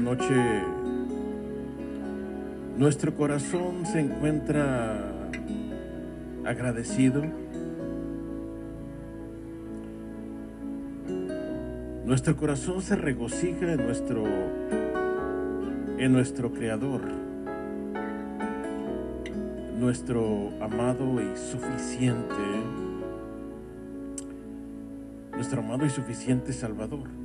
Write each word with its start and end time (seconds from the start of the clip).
noche 0.00 0.62
nuestro 2.76 3.14
corazón 3.14 3.84
se 3.84 4.00
encuentra 4.00 5.12
agradecido. 6.44 7.22
Nuestro 12.04 12.36
corazón 12.36 12.80
se 12.82 12.96
regocija 12.96 13.72
en 13.72 13.84
nuestro 13.84 14.24
en 15.98 16.12
nuestro 16.12 16.52
creador. 16.52 17.02
Nuestro 19.78 20.50
amado 20.60 21.20
y 21.20 21.36
suficiente 21.36 22.34
nuestro 25.32 25.60
amado 25.60 25.86
y 25.86 25.90
suficiente 25.90 26.52
Salvador. 26.52 27.19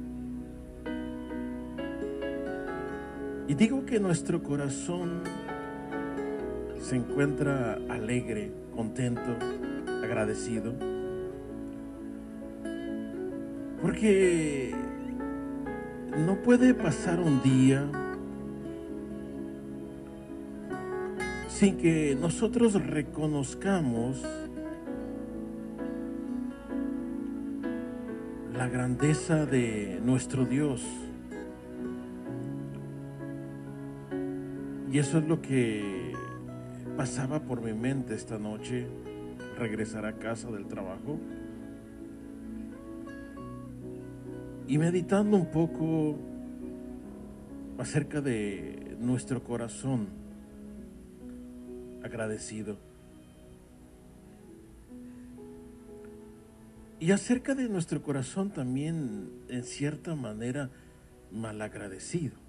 Y 3.48 3.54
digo 3.54 3.86
que 3.86 4.00
nuestro 4.00 4.42
corazón 4.42 5.22
se 6.82 6.96
encuentra 6.96 7.80
alegre, 7.90 8.52
contento, 8.76 9.38
agradecido. 10.04 10.74
Porque 13.82 14.74
no 16.26 16.42
puede 16.42 16.74
pasar 16.74 17.20
un 17.20 17.42
día 17.44 17.88
sin 21.48 21.78
que 21.78 22.18
nosotros 22.20 22.74
reconozcamos 22.74 24.22
la 28.58 28.68
grandeza 28.68 29.46
de 29.46 30.02
nuestro 30.04 30.46
Dios. 30.46 30.82
Y 34.96 35.00
eso 35.00 35.18
es 35.18 35.28
lo 35.28 35.42
que 35.42 36.14
pasaba 36.96 37.42
por 37.42 37.62
mi 37.62 37.74
mente 37.74 38.16
esta 38.16 38.40
noche, 38.40 38.88
regresar 39.60 40.06
a 40.06 40.14
casa 40.14 40.50
del 40.50 40.68
trabajo. 40.68 41.20
Y 44.70 44.78
meditando 44.78 45.36
un 45.36 45.52
poco 45.52 46.18
acerca 47.78 48.22
de 48.22 48.96
nuestro 48.98 49.44
corazón 49.44 50.08
agradecido. 52.02 52.78
Y 57.02 57.12
acerca 57.12 57.54
de 57.54 57.68
nuestro 57.68 58.02
corazón 58.02 58.50
también, 58.50 59.30
en 59.50 59.64
cierta 59.66 60.16
manera, 60.16 60.70
malagradecido 61.34 62.45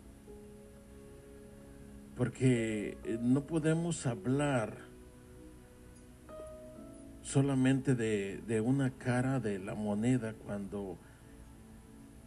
porque 2.16 2.96
eh, 3.04 3.18
no 3.20 3.46
podemos 3.46 4.06
hablar 4.06 4.78
solamente 7.23 7.94
de, 7.94 8.40
de, 8.46 8.61
una 8.61 8.90
cara 8.90 9.40
de 9.40 9.58
la 9.58 9.75
moneda 9.75 10.32
cuando 10.32 10.96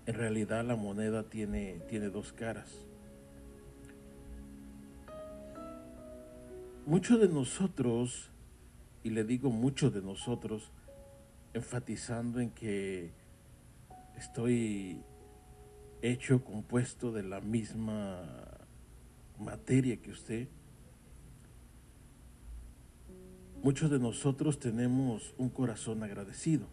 en 0.06 0.14
realidad 0.14 0.64
la 0.66 0.76
moneda 0.76 1.24
tiene, 1.24 1.82
tiene 1.90 2.10
dos 2.10 2.34
caras. 2.34 2.86
Muchos 6.86 7.20
de 7.20 7.30
nosotros, 7.30 8.30
y 9.04 9.12
le 9.12 9.24
digo 9.24 9.52
muchos 9.52 9.94
de 9.94 10.02
nosotros, 10.02 10.72
enfatizando 11.54 12.40
en 12.40 12.52
que 12.52 13.12
estoy 14.18 15.02
hecho, 16.02 16.44
compuesto 16.44 17.12
de 17.12 17.24
la 17.24 17.42
misma 17.42 18.59
materia 19.40 19.98
que 19.98 20.12
usted. 20.12 20.48
Muchos 23.64 23.90
de 23.90 24.00
nosotros 24.00 24.60
tenemos 24.60 25.34
un 25.38 25.50
corazón 25.50 26.04
agradecido. 26.04 26.68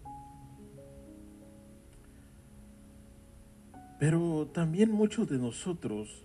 Pero 3.98 4.48
también 4.52 4.90
muchos 4.92 5.28
de 5.28 5.38
nosotros 5.38 6.22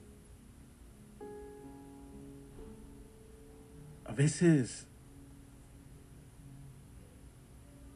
a 4.03 4.13
veces 4.13 4.87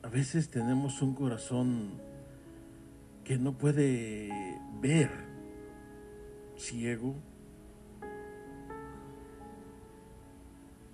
a 0.02 0.08
veces 0.08 0.50
tenemos 0.50 1.02
un 1.02 1.14
corazón 1.14 2.00
que 3.26 3.38
no 3.38 3.58
puede 3.58 4.30
ver 4.80 5.10
ciego 6.58 7.16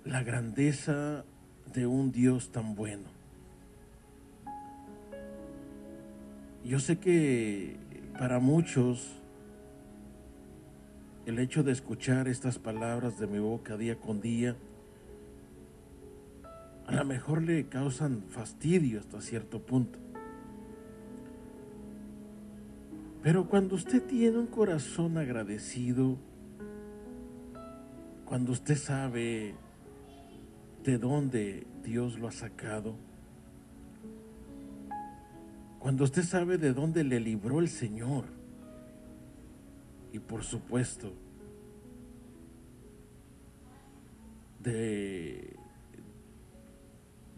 la 0.04 0.22
grandeza 0.22 1.24
de 1.72 1.86
un 1.86 2.12
Dios 2.12 2.50
tan 2.50 2.74
bueno. 2.74 3.04
Yo 6.64 6.78
sé 6.78 6.98
que 6.98 7.76
para 8.18 8.38
muchos 8.38 9.18
el 11.26 11.38
hecho 11.38 11.62
de 11.62 11.72
escuchar 11.72 12.28
estas 12.28 12.58
palabras 12.58 13.18
de 13.18 13.26
mi 13.26 13.38
boca 13.38 13.76
día 13.76 13.96
con 13.96 14.20
día, 14.20 14.56
a 16.86 16.92
lo 16.92 17.04
mejor 17.04 17.42
le 17.42 17.66
causan 17.66 18.22
fastidio 18.28 19.00
hasta 19.00 19.20
cierto 19.20 19.60
punto. 19.60 19.98
Pero 23.22 23.48
cuando 23.48 23.76
usted 23.76 24.02
tiene 24.02 24.38
un 24.38 24.48
corazón 24.48 25.16
agradecido, 25.16 26.16
cuando 28.24 28.50
usted 28.50 28.76
sabe 28.76 29.54
de 30.84 30.98
dónde 30.98 31.66
Dios 31.84 32.18
lo 32.18 32.28
ha 32.28 32.32
sacado, 32.32 32.96
cuando 35.78 36.04
usted 36.04 36.22
sabe 36.22 36.58
de 36.58 36.72
dónde 36.72 37.04
le 37.04 37.20
libró 37.20 37.60
el 37.60 37.68
Señor, 37.68 38.24
y 40.12 40.18
por 40.18 40.44
supuesto, 40.44 41.12
de, 44.60 45.56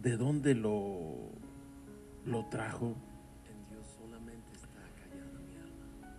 de 0.03 0.17
dónde 0.17 0.55
lo, 0.55 1.31
lo 2.27 2.47
trajo, 2.47 2.97
En 3.49 3.71
Dios 3.71 3.87
solamente 3.99 4.53
está 4.53 4.81
callada 4.99 5.41
mi 5.41 5.57
alma. 5.57 6.17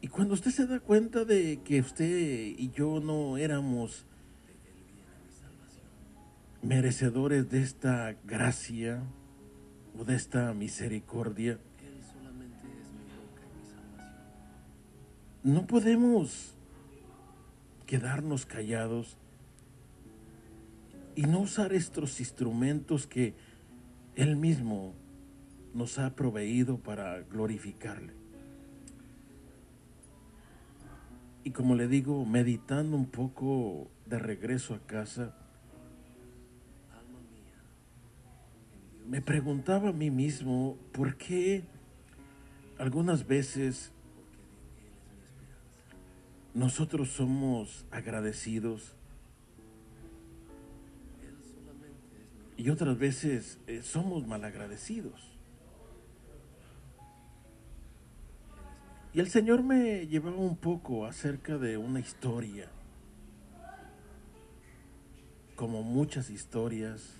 Y 0.00 0.08
cuando 0.08 0.34
usted 0.34 0.50
se 0.50 0.66
da 0.66 0.78
cuenta 0.80 1.24
de 1.24 1.60
que 1.64 1.80
usted 1.80 2.54
y 2.56 2.70
yo 2.70 3.00
no 3.00 3.38
éramos 3.38 4.06
merecedores 6.62 7.48
de 7.50 7.62
esta 7.62 8.16
gracia 8.24 9.02
o 9.98 10.04
de 10.04 10.16
esta 10.16 10.52
misericordia, 10.54 11.58
no 15.42 15.66
podemos 15.66 16.54
quedarnos 17.86 18.44
callados 18.44 19.16
y 21.14 21.22
no 21.22 21.40
usar 21.40 21.72
estos 21.72 22.20
instrumentos 22.20 23.06
que 23.06 23.34
Él 24.14 24.36
mismo 24.36 24.94
nos 25.74 25.98
ha 25.98 26.14
proveído 26.14 26.78
para 26.78 27.20
glorificarle. 27.22 28.12
Y 31.44 31.52
como 31.52 31.76
le 31.76 31.88
digo, 31.88 32.26
meditando 32.26 32.96
un 32.96 33.06
poco 33.06 33.88
de 34.06 34.18
regreso 34.18 34.74
a 34.74 34.80
casa, 34.80 35.34
me 39.08 39.22
preguntaba 39.22 39.88
a 39.88 39.92
mí 39.92 40.10
mismo 40.10 40.76
por 40.92 41.16
qué 41.16 41.64
algunas 42.78 43.26
veces 43.26 43.90
nosotros 46.52 47.08
somos 47.08 47.86
agradecidos 47.90 48.94
y 52.58 52.68
otras 52.68 52.98
veces 52.98 53.58
eh, 53.66 53.80
somos 53.82 54.26
malagradecidos. 54.26 55.38
Y 59.14 59.20
el 59.20 59.28
Señor 59.28 59.62
me 59.62 60.06
llevaba 60.06 60.36
un 60.36 60.56
poco 60.56 61.06
acerca 61.06 61.56
de 61.56 61.78
una 61.78 62.00
historia, 62.00 62.68
como 65.56 65.82
muchas 65.82 66.28
historias. 66.28 67.17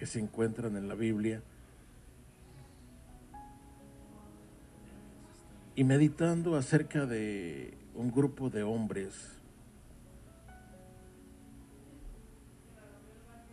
Que 0.00 0.06
se 0.06 0.18
encuentran 0.18 0.78
en 0.78 0.88
la 0.88 0.94
Biblia, 0.94 1.42
y 5.76 5.84
meditando 5.84 6.56
acerca 6.56 7.04
de 7.04 7.74
un 7.94 8.10
grupo 8.10 8.48
de 8.48 8.62
hombres 8.62 9.14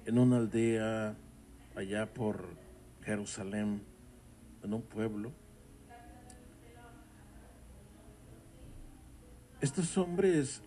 en 0.05 0.17
una 0.17 0.37
aldea 0.37 1.17
allá 1.75 2.13
por 2.13 2.47
Jerusalén, 3.03 3.81
en 4.63 4.73
un 4.73 4.83
pueblo. 4.83 5.33
Estos 9.59 9.97
hombres 9.97 10.61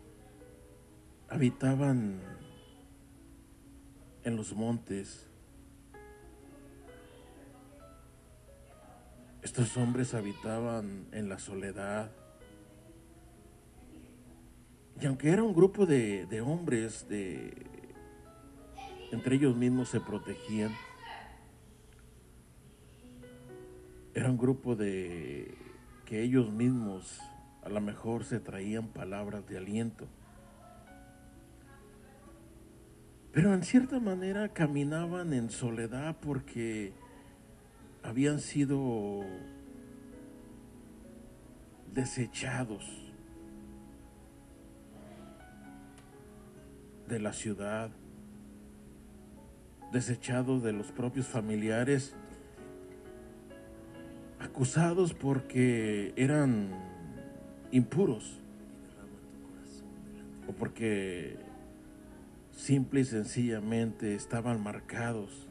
habitaban 1.31 2.21
en 4.25 4.37
los 4.37 4.53
montes. 4.53 5.30
Estos 9.43 9.77
hombres 9.79 10.13
habitaban 10.15 11.07
en 11.13 11.29
la 11.29 11.39
soledad. 11.39 12.11
Y 15.01 15.07
aunque 15.07 15.31
era 15.31 15.43
un 15.43 15.55
grupo 15.55 15.87
de, 15.87 16.27
de 16.27 16.41
hombres, 16.43 17.09
de, 17.09 17.55
entre 19.13 19.37
ellos 19.37 19.57
mismos 19.57 19.89
se 19.89 20.01
protegían, 20.01 20.73
era 24.15 24.31
un 24.31 24.37
grupo 24.37 24.77
de 24.77 25.55
que 26.05 26.23
ellos 26.23 26.53
mismos 26.53 27.19
a 27.63 27.69
lo 27.69 27.81
mejor 27.81 28.25
se 28.25 28.41
traían 28.41 28.89
palabras 28.89 29.47
de 29.47 29.57
aliento. 29.57 30.07
Pero 33.33 33.55
en 33.55 33.63
cierta 33.63 34.01
manera 34.01 34.49
caminaban 34.49 35.33
en 35.33 35.51
soledad 35.51 36.17
porque 36.21 36.93
habían 38.03 38.41
sido 38.41 39.21
desechados 41.93 42.85
de 47.09 47.19
la 47.19 47.33
ciudad, 47.33 47.91
desechados 49.93 50.63
de 50.63 50.73
los 50.73 50.93
propios 50.93 51.27
familiares, 51.27 52.15
acusados 54.39 55.13
porque 55.13 56.13
eran 56.17 56.71
impuros 57.73 58.41
o 60.49 60.53
porque 60.53 61.37
simple 62.53 63.01
y 63.01 63.05
sencillamente 63.05 64.15
estaban 64.15 64.63
marcados 64.63 65.50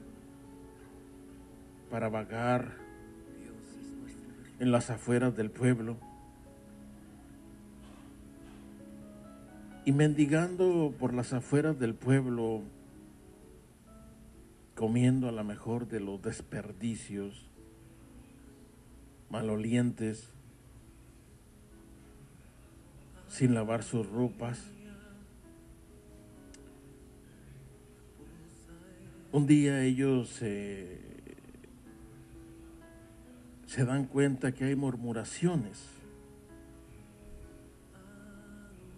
para 1.89 2.09
vagar 2.09 2.73
en 4.59 4.71
las 4.71 4.89
afueras 4.89 5.35
del 5.35 5.49
pueblo 5.49 5.97
y 9.85 9.91
mendigando 9.91 10.93
por 10.99 11.13
las 11.15 11.33
afueras 11.33 11.79
del 11.79 11.95
pueblo, 11.95 12.61
comiendo 14.75 15.27
a 15.27 15.31
lo 15.31 15.43
mejor 15.43 15.87
de 15.87 15.99
los 15.99 16.21
desperdicios 16.21 17.49
malolientes, 19.29 20.29
sin 23.29 23.53
lavar 23.53 23.81
sus 23.83 24.07
ropas. 24.07 24.63
Un 29.31 29.47
día 29.47 29.83
ellos 29.83 30.39
eh, 30.41 31.08
se 33.69 33.85
dan 33.85 34.05
cuenta 34.05 34.51
que 34.51 34.65
hay 34.65 34.75
murmuraciones 34.75 35.85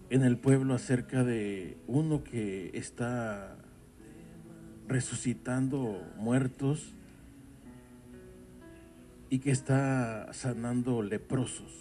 en 0.10 0.24
el 0.24 0.38
pueblo 0.38 0.74
acerca 0.74 1.26
de 1.26 1.76
uno 1.88 2.24
que 2.24 2.72
está 2.74 3.58
resucitando 4.88 6.02
muertos 6.16 6.94
y 9.30 9.40
que 9.40 9.52
está 9.52 10.32
sanando 10.32 11.04
leprosos. 11.04 11.74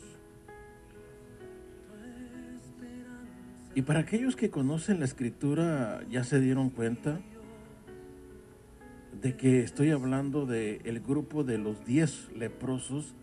Y 3.76 3.82
para 3.82 4.00
aquellos 4.00 4.34
que 4.34 4.50
conocen 4.50 4.98
la 4.98 5.04
escritura 5.04 6.00
ya 6.10 6.24
se 6.24 6.40
dieron 6.40 6.70
cuenta 6.70 7.20
de 9.22 9.36
que 9.36 9.60
estoy 9.60 9.90
hablando 9.90 10.46
de 10.46 10.80
el 10.84 11.00
grupo 11.00 11.44
de 11.44 11.58
los 11.58 11.84
diez 11.84 12.30
leprosos 12.34 13.14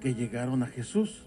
que 0.00 0.14
llegaron 0.14 0.62
a 0.62 0.66
Jesús. 0.66 1.24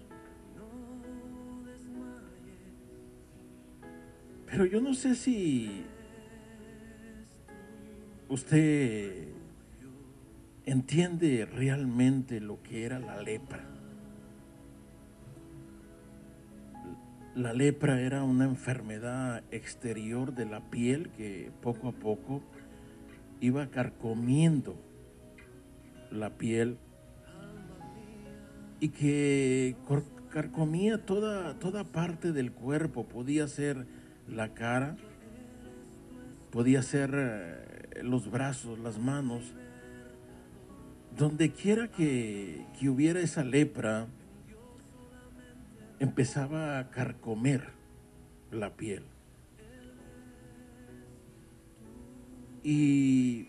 Pero 4.46 4.64
yo 4.64 4.80
no 4.80 4.94
sé 4.94 5.14
si 5.14 5.84
usted 8.28 9.28
entiende 10.64 11.46
realmente 11.46 12.40
lo 12.40 12.62
que 12.62 12.84
era 12.84 12.98
la 12.98 13.20
lepra. 13.20 13.64
La 17.34 17.52
lepra 17.54 18.00
era 18.00 18.24
una 18.24 18.44
enfermedad 18.44 19.42
exterior 19.50 20.34
de 20.34 20.46
la 20.46 20.60
piel 20.70 21.10
que 21.10 21.50
poco 21.62 21.88
a 21.88 21.92
poco 21.92 22.42
iba 23.42 23.66
carcomiendo 23.66 24.76
la 26.12 26.30
piel 26.38 26.78
y 28.78 28.90
que 28.90 29.76
carcomía 30.30 31.04
toda, 31.04 31.58
toda 31.58 31.82
parte 31.84 32.32
del 32.32 32.52
cuerpo. 32.52 33.04
Podía 33.08 33.48
ser 33.48 33.84
la 34.28 34.54
cara, 34.54 34.96
podía 36.52 36.82
ser 36.82 37.10
eh, 37.14 38.02
los 38.02 38.30
brazos, 38.30 38.78
las 38.78 38.98
manos. 38.98 39.52
donde 41.18 41.50
quiera 41.50 41.88
que, 41.88 42.64
que 42.78 42.88
hubiera 42.88 43.20
esa 43.20 43.44
lepra, 43.44 44.06
empezaba 45.98 46.78
a 46.78 46.90
carcomer 46.90 47.68
la 48.50 48.76
piel. 48.76 49.11
Y 52.62 53.48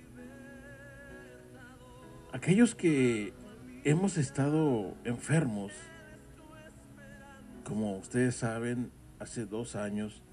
aquellos 2.31 2.73
que 2.73 3.33
hemos 3.83 4.17
estado 4.17 4.95
enfermos, 5.03 5.71
como 7.63 7.97
ustedes 7.97 8.35
saben, 8.35 8.91
hace 9.19 9.45
dos 9.45 9.75
años 9.75 10.23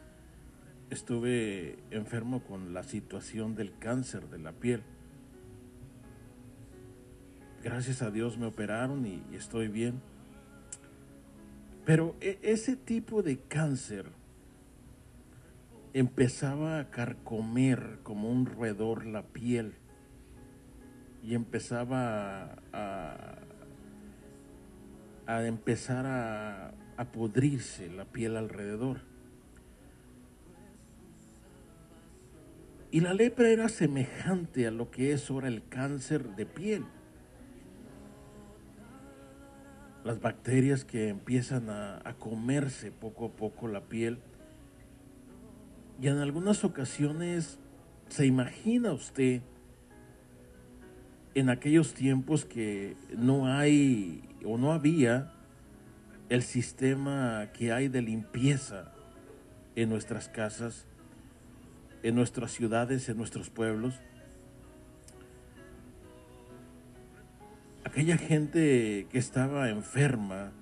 estuve 0.90 1.78
enfermo 1.90 2.42
con 2.42 2.74
la 2.74 2.82
situación 2.82 3.54
del 3.54 3.76
cáncer 3.78 4.28
de 4.28 4.38
la 4.38 4.52
piel. 4.52 4.82
Gracias 7.62 8.00
a 8.00 8.10
Dios 8.10 8.38
me 8.38 8.46
operaron 8.46 9.06
y, 9.06 9.22
estoy 9.34 9.68
bien. 9.68 10.00
Pero 11.84 12.16
e, 12.20 12.38
ese 12.42 12.76
tipo 12.76 13.22
de 13.22 13.38
cáncer 13.38 14.06
empezaba 15.92 16.78
a 16.78 16.90
carcomer 16.90 17.98
como 18.02 18.30
un 18.30 18.46
roedor 18.46 19.06
la 19.06 19.22
piel 19.22 19.74
y 21.22 21.34
empezaba 21.34 22.56
a, 22.72 23.38
empezar 25.46 26.06
a, 26.06 26.74
a 26.96 27.06
la 27.96 28.04
piel 28.06 28.36
alrededor. 28.36 29.10
Y 32.92 33.00
la 33.00 33.14
lepra 33.14 33.48
era 33.48 33.68
semejante 33.68 34.66
a 34.66 34.72
lo 34.72 34.90
que 34.90 35.12
es 35.12 35.30
ahora 35.30 35.46
el 35.46 35.62
cáncer 35.68 36.34
de 36.34 36.44
piel. 36.44 36.84
Las 40.02 40.20
bacterias 40.20 40.84
que 40.84 41.08
empiezan 41.08 41.70
a, 41.70 42.02
comerse 42.18 42.90
poco 42.90 43.26
a 43.26 43.30
poco 43.30 43.68
la 43.68 43.82
piel. 43.82 44.18
Y 46.00 46.08
en 46.08 46.18
algunas 46.18 46.64
ocasiones 46.64 47.58
se 48.08 48.26
imagina 48.26 48.92
usted 48.92 49.42
en 51.34 51.48
aquellos 51.50 51.94
tiempos 51.94 52.44
que 52.44 52.96
no 53.16 53.46
hay 53.46 54.22
o 54.44 54.58
no 54.58 54.72
había 54.72 55.32
el 56.28 56.42
sistema 56.42 57.50
que 57.52 57.72
hay 57.72 57.88
de 57.88 58.02
limpieza 58.02 58.92
en 59.76 59.88
nuestras 59.88 60.28
casas 60.28 60.86
en 62.02 62.14
nuestras 62.14 62.52
ciudades, 62.52 63.08
en 63.08 63.16
nuestros 63.16 63.50
pueblos. 63.50 64.00
Aquella 67.84 68.16
gente 68.16 69.06
que 69.10 69.18
estaba 69.18 69.70
enferma 69.70 70.52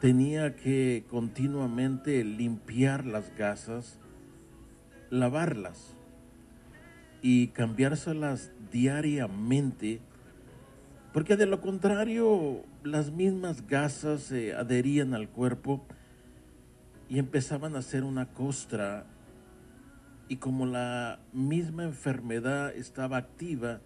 tenía 0.00 0.56
que 0.56 1.04
continuamente 1.08 2.24
limpiar 2.24 3.04
las 3.06 3.34
gasas, 3.36 3.98
lavarlas 5.10 5.96
y 7.22 7.48
cambiárselas 7.48 8.52
diariamente, 8.70 10.00
porque 11.12 11.36
de 11.36 11.46
lo 11.46 11.60
contrario 11.60 12.64
las 12.82 13.10
mismas 13.10 13.66
gasas 13.66 14.22
se 14.22 14.54
adherían 14.54 15.14
al 15.14 15.28
cuerpo 15.28 15.84
y 17.08 17.18
empezaban 17.18 17.74
a 17.74 17.80
hacer 17.80 18.04
una 18.04 18.26
costra 18.32 19.06
y 20.28 20.36
como 20.36 20.66
la 20.66 21.20
misma 21.32 21.84
enfermedad 21.84 22.74
estaba 22.76 23.16
activa 23.16 23.80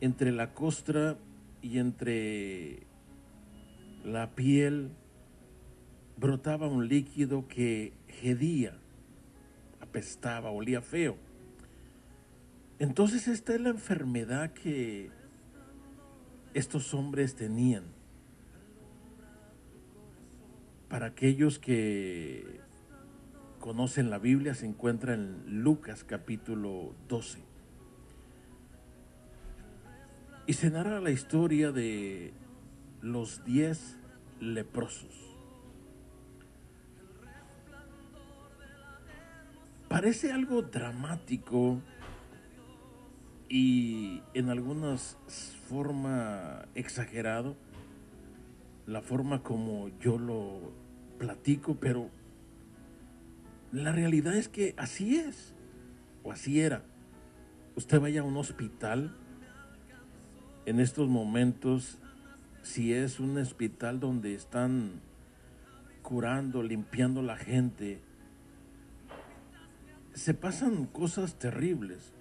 entre 0.00 0.30
la 0.30 0.52
costra 0.52 1.16
y 1.62 1.78
entre 1.78 2.86
la 4.04 4.34
piel, 4.34 4.90
brotaba 6.16 6.66
un 6.66 6.88
líquido 6.88 7.46
que 7.48 7.92
hedía, 8.22 8.76
apestaba, 9.92 10.50
olía 10.50 10.80
feo. 10.80 11.18
Entonces 12.78 13.28
esta 13.28 13.54
es 13.54 13.60
la 13.60 13.68
enfermedad 13.68 14.50
que 14.54 15.10
estos 16.54 16.94
hombres 16.94 17.36
tenían. 17.36 17.84
Para 20.88 21.06
aquellos 21.08 21.58
que 21.58 22.60
conocen 23.60 24.08
la 24.08 24.18
Biblia 24.18 24.54
se 24.54 24.64
encuentra 24.64 25.12
en 25.12 25.62
Lucas 25.62 26.04
capítulo 26.04 26.94
12. 27.08 27.40
Y 30.46 30.54
se 30.54 30.70
narra 30.70 31.02
la 31.02 31.10
historia 31.10 31.70
de 31.70 32.32
los 33.02 33.44
diez 33.44 33.98
leprosos. 34.40 35.21
Parece 39.92 40.32
algo 40.32 40.62
dramático 40.62 41.78
y 43.50 44.22
en 44.32 44.48
algunas 44.48 45.18
forma 45.68 46.64
exagerado, 46.74 47.56
la 48.86 49.02
forma 49.02 49.42
como 49.42 49.90
yo 50.00 50.18
lo 50.18 50.72
platico, 51.18 51.76
pero 51.78 52.08
la 53.70 53.92
realidad 53.92 54.34
es 54.34 54.48
que 54.48 54.74
así 54.78 55.16
es, 55.16 55.54
o 56.22 56.32
así 56.32 56.60
era. 56.60 56.84
Usted 57.76 58.00
vaya 58.00 58.22
a 58.22 58.24
un 58.24 58.38
hospital 58.38 59.14
en 60.64 60.80
estos 60.80 61.10
momentos, 61.10 61.98
si 62.62 62.94
es 62.94 63.20
un 63.20 63.36
hospital 63.36 64.00
donde 64.00 64.32
están 64.32 65.02
curando, 66.00 66.62
limpiando 66.62 67.20
la 67.20 67.36
gente, 67.36 68.00
se 70.14 70.34
pasan 70.34 70.86
cosas 70.86 71.38
terribles. 71.38 72.12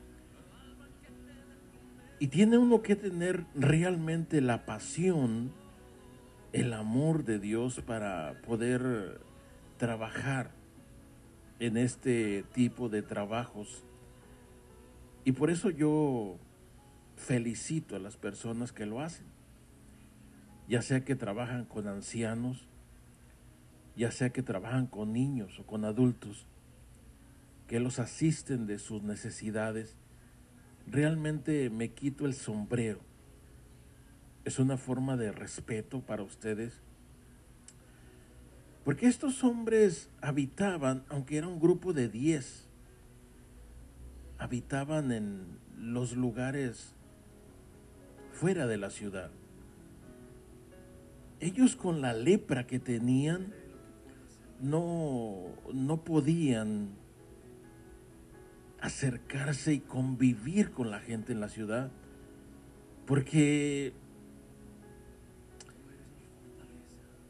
Y 2.20 2.28
tiene 2.28 2.58
uno 2.58 2.82
que 2.82 2.96
tener 2.96 3.46
realmente 3.56 4.42
la 4.42 4.66
pasión, 4.66 5.52
el 6.54 6.74
amor 6.74 7.24
de 7.24 7.40
Dios 7.40 7.82
para 7.82 8.40
poder 8.46 9.22
trabajar 9.78 10.52
en 11.60 11.78
este 11.78 12.44
tipo 12.54 12.90
de 12.90 13.02
trabajos. 13.02 13.84
Y 15.26 15.32
por 15.32 15.50
eso 15.50 15.70
yo 15.70 16.38
felicito 17.16 17.96
a 17.96 18.00
las 18.00 18.18
personas 18.18 18.72
que 18.72 18.86
lo 18.86 19.02
hacen, 19.02 19.26
ya 20.68 20.82
sea 20.82 21.04
que 21.04 21.16
trabajan 21.16 21.66
con 21.66 21.88
ancianos, 21.88 22.68
ya 23.96 24.12
sea 24.12 24.32
que 24.32 24.44
trabajan 24.44 24.88
con 24.88 25.14
niños 25.14 25.60
o 25.60 25.66
con 25.66 25.86
adultos, 25.86 26.48
que 27.72 27.80
los 27.80 28.00
asisten 28.00 28.68
de 28.68 28.80
sus 28.80 29.02
necesidades, 29.02 29.96
realmente 30.88 31.70
me 31.70 31.94
quito 31.94 32.26
el 32.26 32.34
sombrero. 32.34 33.00
Es 34.44 34.60
una 34.60 34.76
forma 34.76 35.16
de 35.16 35.32
respeto 35.32 36.02
para 36.02 36.22
ustedes 36.22 36.82
porque 38.84 39.08
estos 39.08 39.46
hombres 39.46 40.10
habitaban, 40.20 41.06
aunque 41.08 41.38
era 41.38 41.48
un 41.48 41.62
grupo 41.62 41.94
de 41.94 42.10
diez, 42.10 42.68
habitaban 44.38 45.14
en 45.14 45.46
los 45.78 46.12
lugares 46.12 46.94
fuera 48.34 48.68
de 48.68 48.76
la 48.76 48.90
ciudad. 48.90 49.32
Ellos 51.40 51.78
con 51.78 52.02
la 52.02 52.12
lepra 52.12 52.68
que 52.68 52.80
tenían 52.80 53.54
no, 54.60 55.46
no 55.74 56.04
podían 56.04 57.00
acercarse 58.82 59.74
y 59.74 59.80
convivir 59.80 60.72
con 60.72 60.90
la 60.90 61.00
gente 61.00 61.32
en 61.32 61.40
la 61.40 61.50
ciudad, 61.50 61.92
porque 63.06 63.94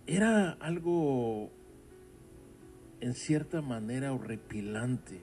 era 0.07 0.51
algo 0.51 1.51
en 3.01 3.13
cierta 3.13 3.61
manera 3.61 4.13
horripilante 4.13 5.19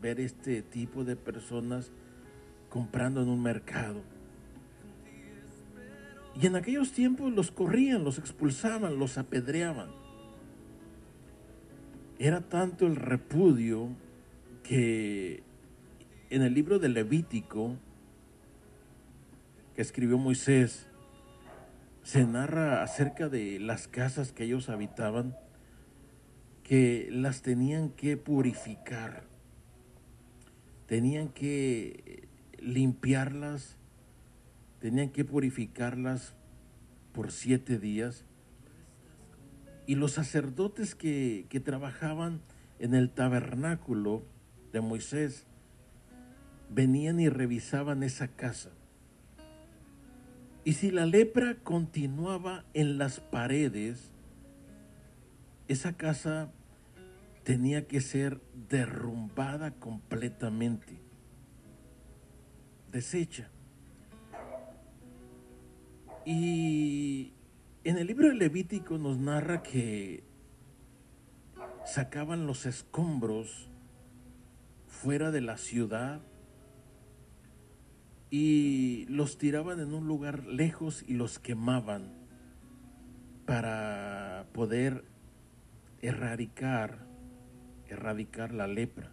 ver 0.00 0.20
este 0.20 0.62
tipo 0.62 1.04
de 1.04 1.16
personas 1.16 1.90
comprando 2.68 3.22
en 3.22 3.28
un 3.28 3.42
mercado. 3.42 4.02
Y 6.40 6.46
en 6.46 6.56
aquellos 6.56 6.92
tiempos 6.92 7.32
los 7.32 7.50
corrían, 7.50 8.04
los 8.04 8.18
expulsaban, 8.18 8.98
los 8.98 9.16
apedreaban. 9.16 9.88
Era 12.18 12.42
tanto 12.42 12.86
el 12.86 12.96
repudio 12.96 13.88
que 14.68 15.42
en 16.30 16.42
el 16.42 16.54
libro 16.54 16.78
de 16.78 16.88
Levítico 16.88 17.76
que 19.74 19.82
escribió 19.82 20.18
Moisés, 20.18 20.86
se 22.02 22.24
narra 22.24 22.82
acerca 22.82 23.28
de 23.28 23.58
las 23.60 23.88
casas 23.88 24.32
que 24.32 24.44
ellos 24.44 24.68
habitaban, 24.68 25.36
que 26.62 27.08
las 27.10 27.42
tenían 27.42 27.90
que 27.90 28.16
purificar, 28.16 29.24
tenían 30.86 31.28
que 31.28 32.28
limpiarlas 32.58 33.76
tenían 34.80 35.08
que 35.08 35.24
purificarlas 35.24 36.34
por 37.12 37.32
siete 37.32 37.78
días. 37.78 38.24
Y 39.86 39.94
los 39.94 40.12
sacerdotes 40.12 40.94
que, 40.94 41.46
que 41.48 41.60
trabajaban 41.60 42.40
en 42.78 42.94
el 42.94 43.10
tabernáculo 43.10 44.22
de 44.72 44.80
Moisés 44.80 45.46
venían 46.70 47.20
y 47.20 47.28
revisaban 47.28 48.02
esa 48.02 48.28
casa. 48.28 48.70
Y 50.64 50.72
si 50.72 50.90
la 50.90 51.06
lepra 51.06 51.56
continuaba 51.62 52.64
en 52.74 52.98
las 52.98 53.20
paredes, 53.20 54.10
esa 55.68 55.96
casa 55.96 56.50
tenía 57.44 57.86
que 57.86 58.00
ser 58.00 58.40
derrumbada 58.68 59.70
completamente, 59.70 60.98
deshecha. 62.90 63.48
Y 66.24 67.32
en 67.84 67.98
el 67.98 68.08
libro 68.08 68.26
de 68.26 68.34
Levítico 68.34 68.98
nos 68.98 69.18
narra 69.18 69.62
que 69.62 70.24
sacaban 71.84 72.48
los 72.48 72.66
escombros 72.66 73.70
fuera 74.96 75.30
de 75.30 75.40
la 75.40 75.58
ciudad 75.58 76.20
y 78.30 79.06
los 79.08 79.38
tiraban 79.38 79.78
en 79.78 79.94
un 79.94 80.08
lugar 80.08 80.46
lejos 80.46 81.04
y 81.06 81.14
los 81.14 81.38
quemaban 81.38 82.12
para 83.44 84.46
poder 84.52 85.04
erradicar, 86.00 87.06
erradicar 87.88 88.52
la 88.52 88.66
lepra 88.66 89.12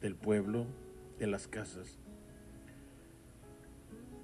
del 0.00 0.14
pueblo, 0.14 0.66
de 1.18 1.26
las 1.26 1.48
casas. 1.48 1.98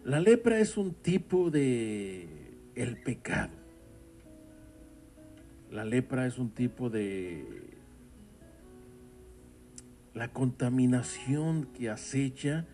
La 0.04 0.20
lepra 0.20 0.61
es 0.61 0.76
un 0.76 0.94
tipo 0.94 1.50
de 1.50 2.28
el 2.76 2.96
pecado. 3.02 3.52
La 5.70 5.85
lepra 5.85 6.26
es 6.26 6.38
un 6.38 6.50
tipo 6.50 6.88
de 6.88 7.65
la 10.16 10.29
contaminación 10.29 11.66
que 11.74 11.90
acecha 11.90 12.64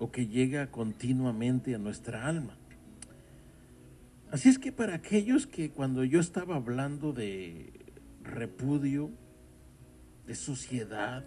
o 0.00 0.10
que 0.10 0.26
llega 0.26 0.72
continuamente 0.72 1.72
a 1.72 1.78
nuestra 1.78 2.26
alma. 2.26 2.56
Así 4.32 4.48
es 4.48 4.58
que 4.58 4.72
para 4.72 4.96
aquellos 4.96 5.46
que 5.46 5.70
cuando 5.70 6.02
yo 6.02 6.18
estaba 6.18 6.56
hablando 6.56 7.12
de 7.12 7.72
repudio, 8.24 9.12
de 10.26 10.34
suciedad, 10.34 11.24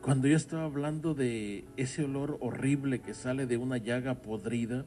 cuando 0.00 0.28
yo 0.28 0.36
estaba 0.36 0.64
hablando 0.64 1.12
de 1.12 1.66
ese 1.76 2.04
olor 2.04 2.38
horrible 2.40 3.00
que 3.00 3.12
sale 3.12 3.46
de 3.46 3.58
una 3.58 3.76
llaga 3.76 4.22
podrida, 4.22 4.86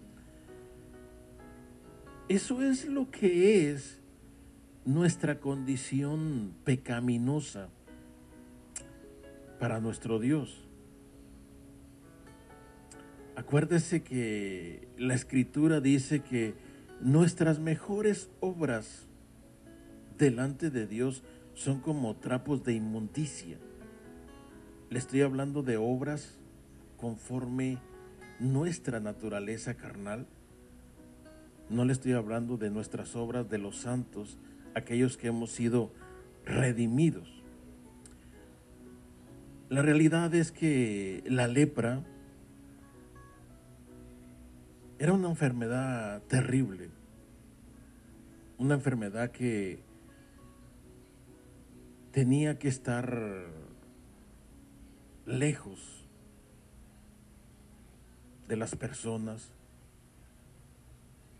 eso 2.30 2.64
es 2.64 2.88
lo 2.88 3.12
que 3.12 3.70
es 3.70 4.02
nuestra 4.86 5.40
condición 5.40 6.56
pecaminosa 6.64 7.70
para 9.64 9.80
nuestro 9.80 10.20
Dios. 10.20 10.68
Acuérdese 13.38 14.04
que 14.04 14.90
la 14.98 15.14
escritura 15.14 15.80
dice 15.80 16.20
que 16.20 16.54
nuestras 17.00 17.60
mejores 17.60 18.30
obras 18.42 19.08
delante 20.18 20.70
de 20.70 20.86
Dios 20.86 21.24
son 21.54 21.80
como 21.80 22.18
trapos 22.18 22.66
de 22.66 22.74
inmundicia. 22.74 23.58
Le 24.90 25.00
estoy 25.00 25.22
hablando 25.22 25.64
de 25.64 25.78
obras 25.78 26.38
conforme 26.98 27.78
nuestra 28.42 29.00
naturaleza 29.00 29.76
carnal. 29.76 30.28
No 31.70 31.86
le 31.86 31.94
estoy 31.94 32.12
hablando 32.12 32.58
de 32.58 32.70
nuestras 32.70 33.16
obras 33.16 33.50
de 33.50 33.60
los 33.60 33.78
santos, 33.78 34.38
aquellos 34.76 35.16
que 35.16 35.28
hemos 35.28 35.52
sido 35.52 35.94
redimidos. 36.44 37.43
La 39.74 39.82
realidad 39.82 40.32
es 40.36 40.52
que 40.52 41.24
la 41.26 41.48
lepra 41.48 42.04
era 45.00 45.14
una 45.14 45.30
enfermedad 45.30 46.22
terrible, 46.28 46.92
una 48.60 48.76
enfermedad 48.76 49.32
que 49.32 49.80
tenía 52.12 52.60
que 52.60 52.68
estar 52.68 53.48
lejos 55.26 56.08
de 58.48 58.58
las 58.58 58.76
personas, 58.76 59.50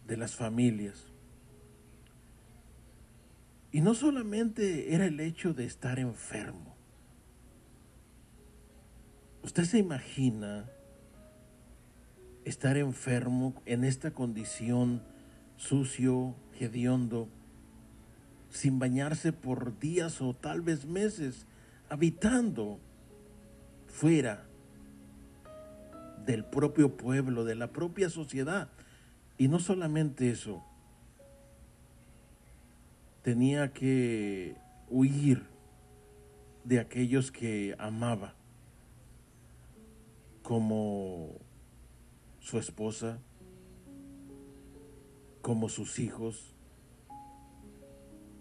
de 0.08 0.18
las 0.18 0.36
familias. 0.36 1.06
Y 3.72 3.82
no 3.82 3.94
solamente 3.94 4.96
era 4.96 5.06
el 5.06 5.20
hecho 5.20 5.54
de 5.54 5.66
estar 5.66 6.00
enfermo. 6.00 6.73
Usted 9.44 9.66
se 9.66 9.78
imagina 9.78 10.70
estar 12.46 12.78
enfermo 12.78 13.62
en 13.66 13.84
esta 13.84 14.12
condición 14.12 15.02
sucio, 15.58 16.36
hediondo, 16.60 17.28
sin 18.50 18.80
bañarse 18.80 19.34
por 19.34 19.80
días 19.80 20.22
o 20.22 20.34
tal 20.34 20.62
vez 20.62 20.86
meses, 20.86 21.46
habitando 21.90 22.80
fuera 23.88 24.46
del 26.26 26.46
propio 26.46 26.96
pueblo, 26.96 27.44
de 27.44 27.56
la 27.56 27.68
propia 27.68 28.10
sociedad. 28.10 28.70
Y 29.38 29.48
no 29.48 29.60
solamente 29.60 30.30
eso, 30.30 30.64
tenía 33.24 33.74
que 33.74 34.56
huir 34.90 35.44
de 36.64 36.80
aquellos 36.80 37.32
que 37.32 37.76
amaba, 37.78 38.36
como 40.44 41.40
su 42.40 42.60
esposa, 42.60 43.20
como 45.42 45.70
sus 45.70 46.00
hijos, 46.00 46.54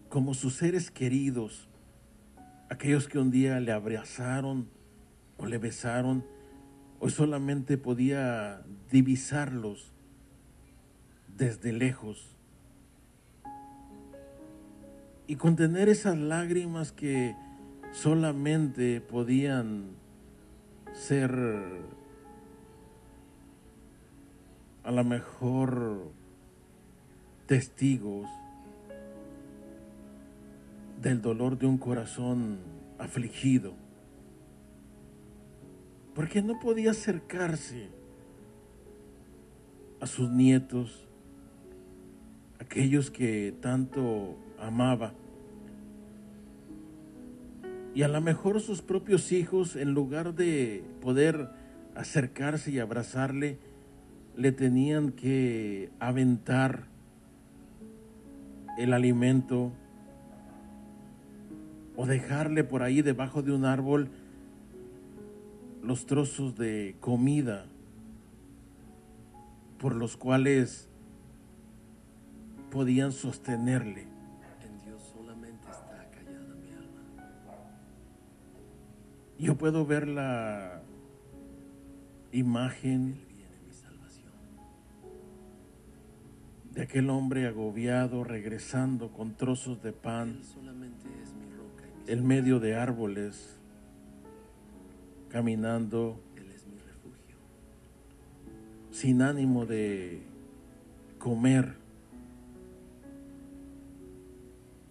como 0.09 0.35
sus 0.35 0.57
seres 0.57 0.91
queridos, 0.91 1.69
aquellos 2.69 3.09
que 3.09 3.19
un 3.19 3.31
día 3.31 3.61
le 3.61 3.73
abrazaron 3.73 4.69
o 5.39 5.47
le 5.47 5.59
besaron, 5.59 6.27
hoy 6.99 7.11
solamente 7.11 7.79
podía 7.79 8.63
divisarlos 8.91 9.93
desde 11.37 11.73
lejos. 11.73 12.37
Y 15.29 15.37
contener 15.37 15.89
esas 15.89 16.19
lágrimas 16.19 16.93
que 16.93 17.37
solamente 17.93 19.01
podían 19.01 20.02
ser 20.93 21.33
a 24.85 24.91
lo 24.91 25.05
mejor 25.05 26.11
testigos 27.47 28.29
del 31.01 31.21
dolor 31.21 31.59
de 31.59 31.67
un 31.67 31.79
corazón 31.79 32.59
afligido, 32.99 33.75
porque 36.15 36.43
no 36.43 36.61
podía 36.61 36.93
acercarse 36.93 37.89
a 40.01 40.07
sus 40.07 40.31
nietos, 40.31 41.09
aquellos 42.59 43.11
que 43.11 43.55
tanto 43.61 44.37
amaba. 44.59 45.15
Y 47.95 48.03
a 48.03 48.09
lo 48.09 48.21
mejor 48.21 48.61
sus 48.61 48.81
propios 48.81 49.33
hijos, 49.33 49.77
en 49.77 49.93
lugar 49.93 50.35
de 50.35 50.83
poder 51.01 51.51
acercarse 51.95 52.71
y 52.71 52.79
abrazarle, 52.79 53.59
le 54.37 54.53
tenían 54.53 55.13
que 55.13 55.91
aventar 56.01 56.85
el 58.79 58.95
alimento 58.95 59.73
o 61.97 62.07
dejarle 62.07 62.65
por 62.65 62.83
ahí 62.83 63.03
debajo 63.03 63.43
de 63.43 63.53
un 63.53 63.67
árbol 63.67 64.09
los 65.83 66.07
trozos 66.07 66.57
de 66.57 66.97
comida 67.01 67.67
por 69.79 69.95
los 69.97 70.17
cuales 70.17 70.89
podían 72.71 73.13
sostenerle. 73.13 74.12
Yo 79.43 79.59
puedo 79.59 79.85
ver 79.85 80.07
la 80.07 80.83
imagen 82.31 83.17
de 86.71 86.83
aquel 86.83 87.11
hombre 87.11 87.49
agobiado 87.49 88.23
regresando 88.23 89.11
con 89.11 89.35
trozos 89.35 89.83
de 89.83 89.93
pan. 89.93 90.39
En 92.07 92.25
medio 92.25 92.61
de 92.61 92.77
árboles, 92.77 93.59
caminando. 95.29 96.23
Él 96.37 96.49
es 96.53 96.65
mi 96.69 96.79
refugio. 96.79 97.37
sin 98.93 99.23
ánimo 99.23 99.67
de 99.67 100.23
comer, 101.19 101.75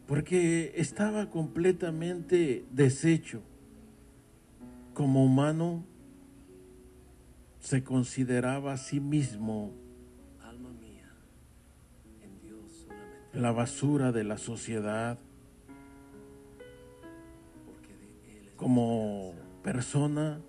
porque 0.07 0.73
estaba 0.75 1.29
completamente 1.29 2.65
deshecho. 2.69 3.43
Como 4.93 5.23
humano, 5.23 5.83
se 7.59 7.83
consideraba 7.83 8.73
a 8.73 8.77
sí 8.77 8.99
mismo 8.99 9.71
Alma 10.43 10.69
mía, 10.71 11.09
en 12.21 12.41
Dios 12.41 12.85
solamente, 12.87 13.39
la 13.39 13.51
basura 13.51 14.11
de 14.11 14.23
la 14.23 14.37
sociedad, 14.37 15.17
de 17.87 18.37
Él 18.37 18.49
como 18.57 19.33
persona 19.63 20.41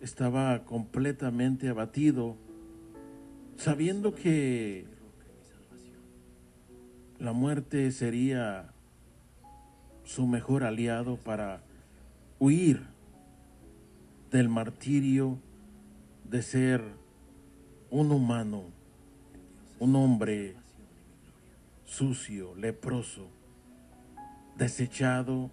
estaba 0.00 0.64
completamente 0.64 1.68
abatido, 1.68 2.36
sabiendo 3.56 4.14
que 4.14 4.86
la 7.18 7.32
muerte 7.32 7.90
sería 7.92 8.72
su 10.04 10.26
mejor 10.26 10.64
aliado 10.64 11.16
para 11.16 11.62
huir 12.38 12.95
del 14.36 14.50
martirio 14.50 15.38
de 16.24 16.42
ser 16.42 16.82
un 17.88 18.12
humano, 18.12 18.64
un 19.78 19.96
hombre 19.96 20.56
sucio, 21.86 22.54
leproso, 22.54 23.30
desechado 24.58 25.50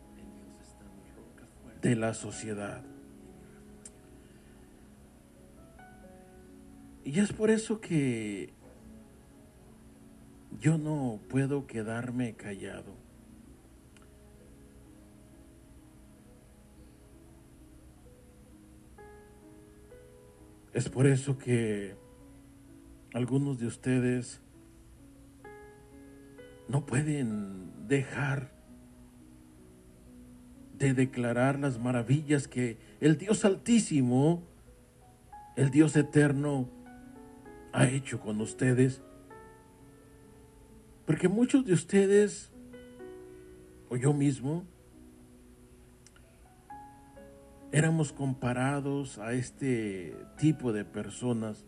de 1.81 1.95
la 1.95 2.13
sociedad. 2.13 2.83
Y 7.05 7.21
es 7.21 7.31
por 7.31 7.51
eso 7.51 7.79
que 7.79 8.51
yo 10.59 10.77
no 10.77 11.21
puedo 11.29 11.67
quedarme 11.67 12.33
callado. 12.33 13.02
Es 20.73 20.89
por 20.89 21.05
eso 21.05 21.37
que 21.37 21.95
algunos 23.13 23.59
de 23.59 23.67
ustedes 23.67 24.41
no 26.67 26.85
pueden 26.85 27.87
dejar 27.87 28.51
de 30.79 30.95
declarar 30.95 31.59
las 31.59 31.79
maravillas 31.79 32.47
que 32.47 32.77
el 32.99 33.19
Dios 33.19 33.45
Altísimo, 33.45 34.41
el 35.55 35.69
Dios 35.69 35.95
Eterno, 35.95 36.67
ha 37.71 37.87
hecho 37.87 38.19
con 38.19 38.41
ustedes. 38.41 39.03
Porque 41.05 41.27
muchos 41.27 41.65
de 41.65 41.73
ustedes, 41.73 42.51
o 43.89 43.95
yo 43.95 44.11
mismo, 44.11 44.65
éramos 47.73 48.13
comparados 48.13 49.17
a 49.17 49.33
este 49.33 50.15
tipo 50.37 50.71
de 50.73 50.85
personas 50.85 51.65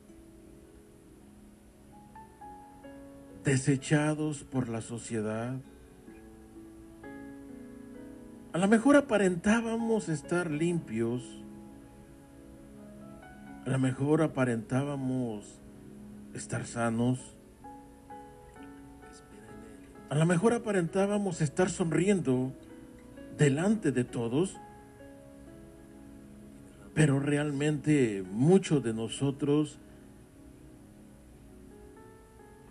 desechados 3.43 4.43
por 4.43 4.69
la 4.69 4.81
sociedad. 4.81 5.55
A 8.53 8.57
lo 8.59 8.67
mejor 8.67 8.95
aparentábamos 8.97 10.07
estar 10.07 10.51
limpios, 10.51 11.23
a 13.65 13.71
lo 13.71 13.79
mejor 13.79 14.21
aparentábamos 14.21 15.59
estar 16.35 16.67
sanos, 16.67 17.35
a 20.11 20.15
lo 20.15 20.25
mejor 20.27 20.53
aparentábamos 20.53 21.41
estar 21.41 21.71
sonriendo 21.71 22.53
delante 23.39 23.91
de 23.91 24.03
todos, 24.03 24.59
pero 26.95 27.19
realmente 27.19 28.23
muchos 28.31 28.81
de 28.81 28.93
nosotros 28.93 29.77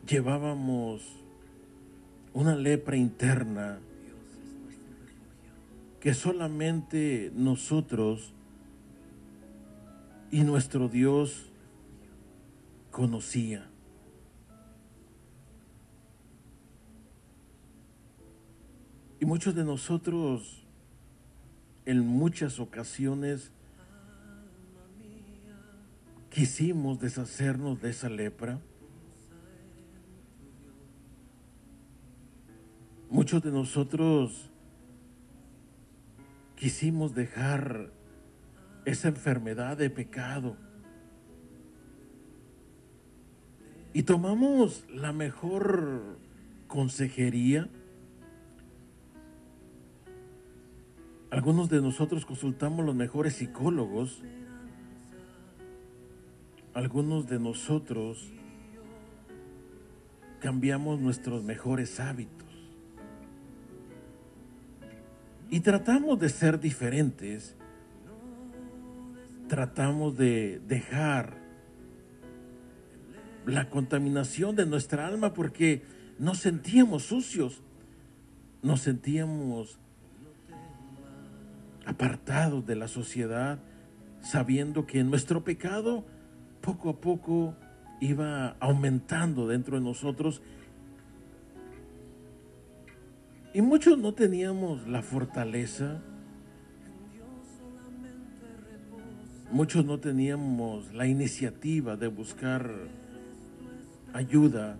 llevábamos 0.09 1.03
una 2.33 2.57
lepra 2.57 2.97
interna 2.97 3.79
que 6.01 6.15
solamente 6.15 7.31
nosotros 7.35 8.33
y 10.31 10.41
nuestro 10.41 10.89
Dios 10.89 11.51
conocía. 12.91 13.69
Y 19.21 19.27
muchos 19.27 19.55
de 19.55 19.65
nosotros 19.65 20.65
en 21.85 22.07
muchas 22.07 22.59
ocasiones 22.59 23.53
quisimos 26.35 26.99
deshacernos 26.99 27.81
de 27.81 27.91
esa 27.91 28.09
lepra. 28.09 28.59
Muchos 33.09 33.41
de 33.41 33.53
nosotros 33.53 34.51
quisimos 36.57 37.15
dejar 37.15 37.93
esa 38.85 39.09
enfermedad 39.09 39.77
de 39.77 39.91
pecado. 39.91 40.57
Y 43.93 44.03
tomamos 44.03 44.85
la 44.89 45.13
mejor 45.13 46.19
consejería. 46.67 47.69
Algunos 51.31 51.71
de 51.71 51.81
nosotros 51.81 52.27
consultamos 52.27 52.85
los 52.85 52.97
mejores 52.97 53.35
psicólogos. 53.35 54.21
Algunos 56.75 57.29
de 57.29 57.39
nosotros 57.39 58.33
cambiamos 60.41 61.01
nuestros 61.01 61.45
mejores 61.45 62.01
hábitos. 62.01 62.49
Y 65.51 65.61
tratamos 65.61 66.19
de 66.19 66.29
ser 66.29 66.59
diferentes. 66.59 67.57
Tratamos 69.49 70.17
de 70.17 70.61
dejar 70.67 71.37
la 73.47 73.71
contaminación 73.71 74.57
de 74.57 74.67
nuestra 74.67 75.07
alma 75.07 75.33
porque 75.33 75.85
nos 76.19 76.39
sentíamos 76.39 77.05
sucios, 77.05 77.63
nos 78.63 78.81
sentíamos 78.81 79.79
apartados 81.87 82.67
de 82.67 82.75
la 82.75 82.89
sociedad, 82.89 83.61
sabiendo 84.23 84.87
que 84.87 85.05
nuestro 85.05 85.45
pecado 85.45 86.05
poco 86.65 86.89
a 86.89 86.97
poco 86.97 87.55
iba 88.01 88.57
aumentando 88.59 89.47
dentro 89.47 89.77
de 89.77 89.85
nosotros 89.85 90.41
y 93.53 93.61
muchos 93.61 93.99
no 93.99 94.15
teníamos 94.15 94.89
la 94.89 95.03
fortaleza, 95.03 96.01
muchos 99.53 99.85
no 99.85 100.01
teníamos 100.01 100.93
la 100.95 101.07
iniciativa 101.07 101.97
de 101.97 102.09
buscar 102.09 102.69
ayuda 104.13 104.77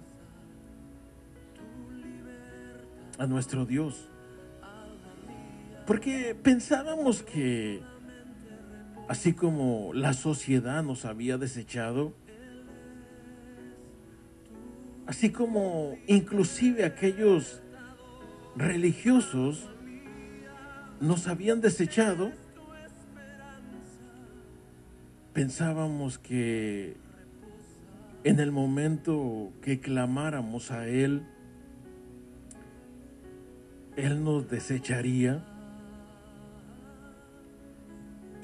a 3.19 3.27
nuestro 3.27 3.67
Dios. 3.67 4.09
Porque 5.87 6.35
pensábamos 6.35 7.23
que 7.23 7.81
así 9.09 9.33
como 9.33 9.93
la 9.93 10.13
sociedad 10.13 10.83
nos 10.83 11.05
había 11.05 11.39
desechado, 11.39 12.15
así 15.07 15.31
como 15.31 15.97
inclusive 16.07 16.85
aquellos 16.85 17.63
religiosos 18.57 19.69
nos 21.01 21.27
habían 21.27 21.61
desechado, 21.61 22.33
pensábamos 25.33 26.19
que 26.19 26.97
en 28.23 28.41
el 28.41 28.53
momento 28.53 29.53
que 29.61 29.81
clamáramos 29.81 30.71
a 30.71 30.89
Él, 30.89 31.27
Él 33.97 34.25
nos 34.25 34.49
desecharía. 34.49 35.45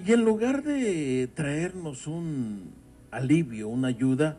Y 0.07 0.13
en 0.13 0.25
lugar 0.25 0.63
de 0.63 1.29
traernos 1.35 2.07
un 2.07 2.73
alivio, 3.11 3.69
una 3.69 3.89
ayuda, 3.89 4.39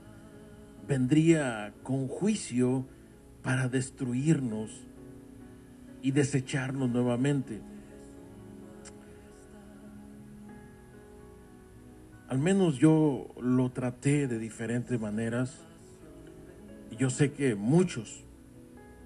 vendría 0.87 1.73
con 1.83 2.07
juicio 2.07 2.85
para 3.43 3.69
destruirnos 3.69 4.71
y 6.01 6.11
desecharnos 6.11 6.89
nuevamente. 6.89 7.61
Al 12.27 12.39
menos 12.39 12.79
yo 12.79 13.27
lo 13.39 13.71
traté 13.71 14.27
de 14.27 14.39
diferentes 14.39 14.99
maneras. 14.99 15.59
Y 16.89 16.95
yo 16.95 17.11
sé 17.11 17.33
que 17.33 17.53
muchos 17.53 18.23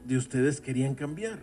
de 0.05 0.15
ustedes 0.15 0.61
querían 0.61 0.95
cambiar. 0.95 1.39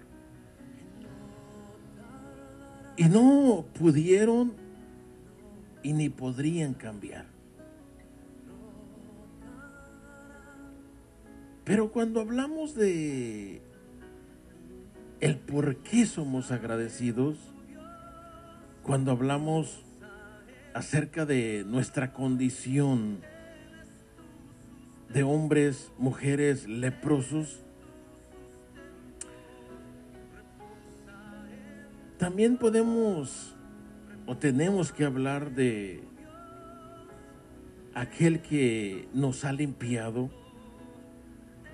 Y 2.97 3.05
no 3.05 3.67
pudieron 3.79 4.62
y 5.83 5.93
ni 5.93 6.09
podrían 6.09 6.75
cambiar. 6.75 7.27
Pero 11.65 11.93
cuando 11.93 12.21
hablamos 12.21 12.75
de 12.75 13.63
el 15.21 15.39
por 15.39 15.77
qué 15.77 16.07
somos 16.07 16.51
agradecidos, 16.51 17.39
cuando 18.83 19.13
hablamos 19.13 19.85
acerca 20.75 21.25
de 21.25 21.65
nuestra 21.67 22.13
condición 22.13 23.21
de 25.13 25.23
hombres, 25.23 25.93
mujeres 25.99 26.67
leprosos, 26.67 27.61
también 32.19 32.57
podemos 32.57 33.55
o 34.27 34.37
tenemos 34.37 34.93
que 34.93 35.05
hablar 35.05 35.53
de 35.53 36.03
aquel 37.95 38.41
que 38.41 39.09
nos 39.13 39.45
ha 39.45 39.53
limpiado, 39.53 40.31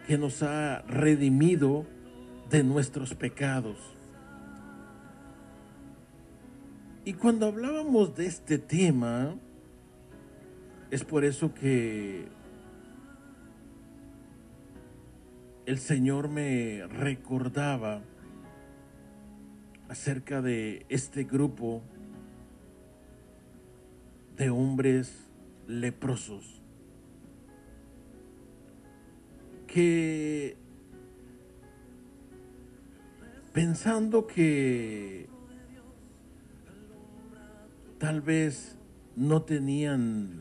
que 0.06 0.18
nos 0.18 0.42
ha 0.42 0.82
redimido 0.82 1.86
de 2.50 2.64
nuestros 2.64 3.14
pecados. 3.14 3.76
Y 7.04 7.14
cuando 7.14 7.46
hablábamos 7.46 8.16
de 8.16 8.26
este 8.26 8.58
tema, 8.58 9.34
es 10.90 11.04
por 11.04 11.24
eso 11.24 11.54
que 11.54 12.28
el 15.66 15.78
Señor 15.78 16.28
me 16.28 16.86
recordaba 16.86 18.00
acerca 19.88 20.42
de 20.42 20.86
este 20.88 21.24
grupo 21.24 21.82
de 24.38 24.50
hombres 24.50 25.28
leprosos. 25.66 26.62
Que 29.66 30.56
pensando 33.52 34.26
que 34.26 35.28
tal 37.98 38.20
vez 38.20 38.78
no 39.16 39.42
tenían 39.42 40.40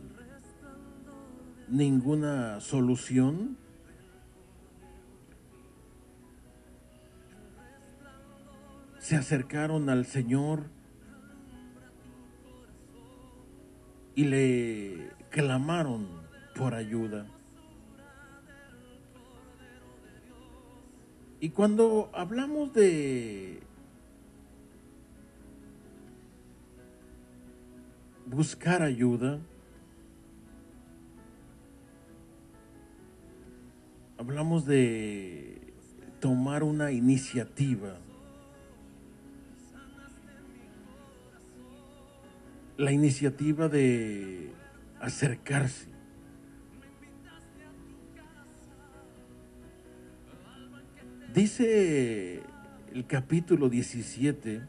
ninguna 1.68 2.62
solución, 2.62 3.58
se 9.00 9.16
acercaron 9.16 9.90
al 9.90 10.06
Señor 10.06 10.77
y 14.18 14.24
le 14.24 15.12
clamaron 15.30 16.08
por 16.56 16.74
ayuda. 16.74 17.28
Y 21.40 21.50
cuando 21.52 22.10
hablamos 22.16 22.74
de 22.74 23.60
buscar 28.26 28.82
ayuda, 28.82 29.40
hablamos 34.18 34.66
de 34.66 35.62
tomar 36.20 36.64
una 36.64 36.92
iniciativa. 36.92 38.00
La 42.78 42.92
iniciativa 42.92 43.70
de 43.70 44.52
acercarse. 45.00 45.88
Dice 51.34 52.44
el 52.94 53.06
capítulo 53.08 53.70
17 53.70 54.62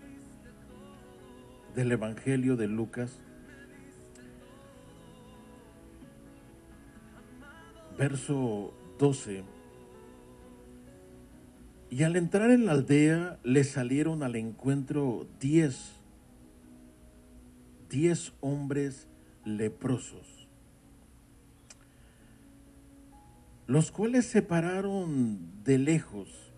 del 1.75 1.93
Evangelio 1.93 2.57
de 2.57 2.67
Lucas, 2.67 3.21
verso 7.99 8.73
12, 8.99 9.45
y 11.91 12.03
al 12.05 12.17
entrar 12.17 12.51
en 12.51 12.65
la 12.65 12.73
aldea 12.73 13.39
le 13.45 13.65
salieron 13.65 14.23
al 14.23 14.37
encuentro 14.37 15.27
diez, 15.41 15.98
diez 17.89 18.33
hombres 18.41 19.09
leprosos, 19.45 20.49
los 23.67 23.91
cuales 23.91 24.27
se 24.27 24.43
pararon 24.43 25.63
de 25.65 25.79
lejos 25.79 26.49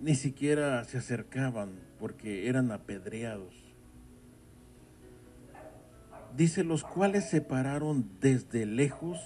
ni 0.00 0.14
siquiera 0.14 0.82
se 0.84 0.98
acercaban 0.98 1.78
porque 1.98 2.48
eran 2.48 2.72
apedreados. 2.72 3.54
Dice, 6.36 6.64
los 6.64 6.84
cuales 6.84 7.28
se 7.28 7.40
pararon 7.40 8.08
desde 8.20 8.64
lejos 8.64 9.18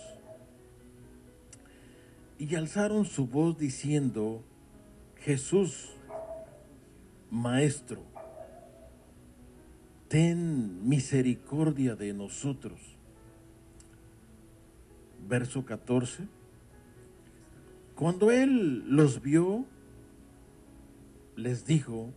y 2.38 2.54
alzaron 2.56 3.04
su 3.04 3.26
voz 3.26 3.56
diciendo, 3.58 4.42
Jesús, 5.18 5.90
Maestro, 7.30 8.02
ten 10.14 10.88
misericordia 10.88 11.96
de 11.96 12.14
nosotros. 12.14 12.78
Verso 15.28 15.64
14. 15.64 16.28
Cuando 17.96 18.30
él 18.30 18.84
los 18.86 19.20
vio, 19.20 19.64
les 21.34 21.66
dijo, 21.66 22.12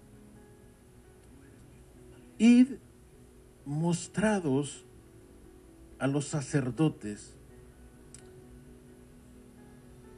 id 2.38 2.74
mostrados 3.66 4.86
a 5.98 6.06
los 6.06 6.28
sacerdotes. 6.28 7.36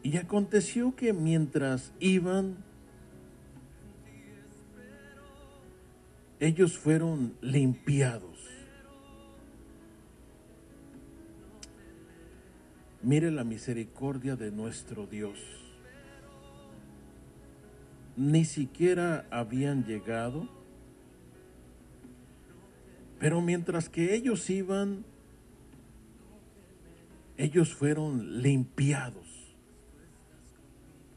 Y 0.03 0.17
aconteció 0.17 0.97
que 0.97 1.13
mientras 1.13 1.93
iban, 2.01 2.57
ellos 6.39 6.77
fueron 6.77 7.35
limpiados. 7.41 8.37
Mire 13.01 13.31
la 13.31 13.43
misericordia 13.43 14.35
de 14.35 14.51
nuestro 14.51 15.07
Dios 15.07 15.59
ni 18.19 18.43
siquiera 18.43 19.25
habían 19.31 19.85
llegado. 19.85 20.49
Pero 23.17 23.39
mientras 23.39 23.87
que 23.87 24.13
ellos 24.13 24.49
iban, 24.49 25.05
ellos 27.37 27.73
fueron 27.73 28.41
limpiados, 28.41 29.55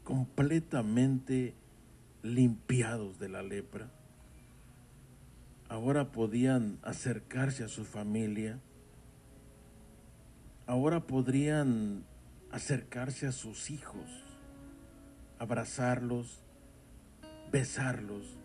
completamente 0.05 1.53
limpiados 2.21 3.19
de 3.19 3.27
la 3.27 3.43
lepra. 3.43 3.91
Ahora 5.73 6.11
podían 6.11 6.77
acercarse 6.83 7.63
a 7.63 7.67
su 7.67 7.83
familia. 7.83 8.59
Ahora 10.67 11.07
podrían 11.07 12.03
acercarse 12.51 13.25
a 13.25 13.31
sus 13.31 13.71
hijos, 13.71 14.05
abrazarlos, 15.39 16.43
besarlos. 17.51 18.37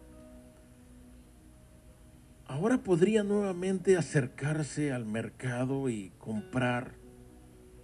Ahora 2.47 2.79
podría 2.79 3.23
nuevamente 3.25 3.99
acercarse 3.99 4.91
al 4.91 5.05
mercado 5.05 5.91
y 5.91 6.13
comprar 6.17 6.95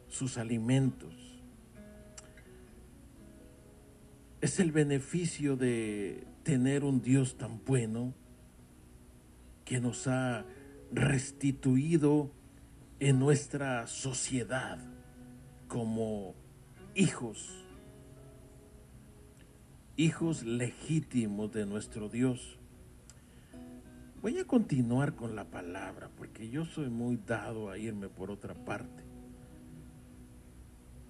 sus 0.08 0.38
alimentos. 0.38 1.14
Es 4.40 4.58
el 4.58 4.72
beneficio 4.72 5.58
de 5.58 6.26
tener 6.44 6.82
un 6.82 7.02
Dios 7.02 7.36
tan 7.36 7.62
bueno 7.62 8.14
que 9.64 9.80
nos 9.80 10.06
ha 10.06 10.44
restituido 10.92 12.30
en 13.00 13.18
nuestra 13.18 13.86
sociedad 13.86 14.78
como 15.68 16.34
hijos 16.94 17.64
hijos 19.96 20.42
legítimos 20.42 21.52
de 21.52 21.66
nuestro 21.66 22.08
Dios. 22.08 22.58
Voy 24.22 24.38
a 24.38 24.44
continuar 24.44 25.14
con 25.14 25.36
la 25.36 25.44
palabra 25.44 26.10
porque 26.16 26.48
yo 26.48 26.64
soy 26.64 26.88
muy 26.88 27.18
dado 27.26 27.70
a 27.70 27.78
irme 27.78 28.08
por 28.08 28.30
otra 28.30 28.54
parte. 28.54 29.04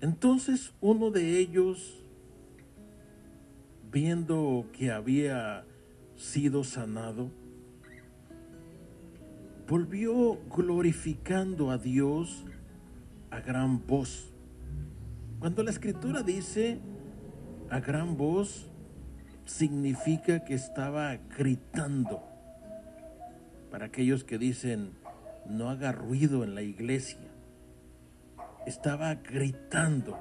Entonces 0.00 0.74
uno 0.80 1.10
de 1.10 1.38
ellos, 1.38 2.04
viendo 3.90 4.66
que 4.72 4.90
había 4.90 5.64
sido 6.16 6.64
sanado, 6.64 7.30
volvió 9.68 10.38
glorificando 10.50 11.70
a 11.70 11.78
Dios 11.78 12.44
a 13.30 13.40
gran 13.40 13.86
voz. 13.86 14.32
Cuando 15.38 15.62
la 15.62 15.70
escritura 15.70 16.22
dice 16.22 16.78
a 17.70 17.80
gran 17.80 18.16
voz, 18.16 18.70
significa 19.44 20.44
que 20.44 20.54
estaba 20.54 21.16
gritando. 21.36 22.22
Para 23.70 23.86
aquellos 23.86 24.24
que 24.24 24.38
dicen, 24.38 24.92
no 25.48 25.68
haga 25.68 25.92
ruido 25.92 26.44
en 26.44 26.54
la 26.54 26.62
iglesia, 26.62 27.18
estaba 28.66 29.14
gritando. 29.16 30.18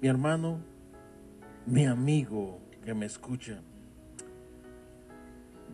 Mi 0.00 0.08
hermano, 0.08 0.60
mi 1.66 1.86
amigo 1.86 2.60
que 2.84 2.94
me 2.94 3.06
escucha, 3.06 3.62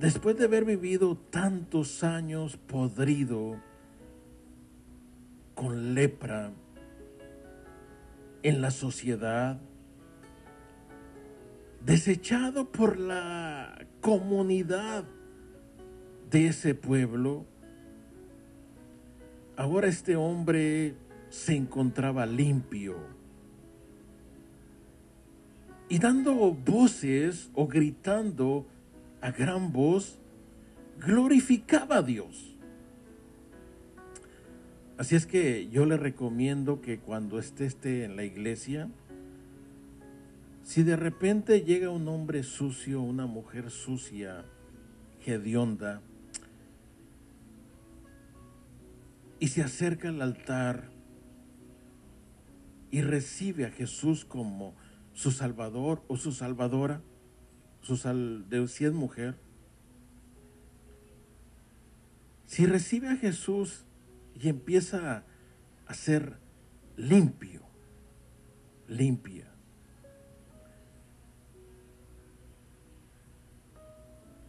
después 0.03 0.36
de 0.36 0.46
haber 0.46 0.64
vivido 0.64 1.16
tantos 1.16 2.03
años 2.03 2.57
podrido 2.57 3.61
con 5.55 5.94
lepra 5.94 6.50
en 8.42 8.61
la 8.61 8.72
sociedad, 8.72 9.61
desechado 11.84 12.72
por 12.72 12.98
la 12.98 13.86
comunidad 14.00 15.05
de 16.32 16.48
ese 16.48 16.74
pueblo, 16.74 17.46
ahora 19.57 19.86
este 19.86 20.16
hombre 20.16 20.96
se 21.28 21.55
encontraba 21.55 22.26
limpio 22.26 22.96
y 25.88 26.00
dando 26.00 26.34
voces 26.53 27.53
o 27.55 27.68
gritando 27.68 28.66
a 29.22 29.30
gran 29.30 29.72
voz, 29.72 30.18
glorificaba 30.98 31.98
a 31.98 32.02
Dios. 32.02 32.56
Así 34.98 35.16
es 35.16 35.26
que 35.26 35.68
yo 35.68 35.86
le 35.86 35.96
recomiendo 35.96 36.80
que 36.80 36.98
cuando 36.98 37.38
esté, 37.38 38.04
en 38.04 38.16
la 38.16 38.24
iglesia, 38.24 38.88
si 40.62 40.82
de 40.82 40.96
repente 40.96 41.62
llega 41.62 41.90
un 41.90 42.06
hombre 42.08 42.42
sucio, 42.42 43.00
una 43.00 43.26
mujer 43.26 43.70
sucia, 43.70 44.44
hedionda, 45.24 46.02
y 49.38 49.48
se 49.48 49.62
acerca 49.62 50.08
al 50.08 50.20
altar 50.22 50.90
y 52.90 53.02
recibe 53.02 53.66
a 53.66 53.70
Jesús 53.70 54.24
como 54.24 54.74
su 55.14 55.30
Salvador 55.30 56.02
o 56.06 56.16
su 56.16 56.32
Salvadora, 56.32 57.02
su 57.83 57.97
sal, 57.97 58.49
de 58.49 58.66
si 58.68 58.85
es 58.85 58.93
mujer, 58.93 59.37
si 62.47 62.66
recibe 62.66 63.09
a 63.09 63.16
Jesús 63.16 63.85
y 64.41 64.49
empieza 64.49 65.24
a 65.87 65.95
ser 65.95 66.39
limpio, 66.97 67.62
limpia, 68.89 69.53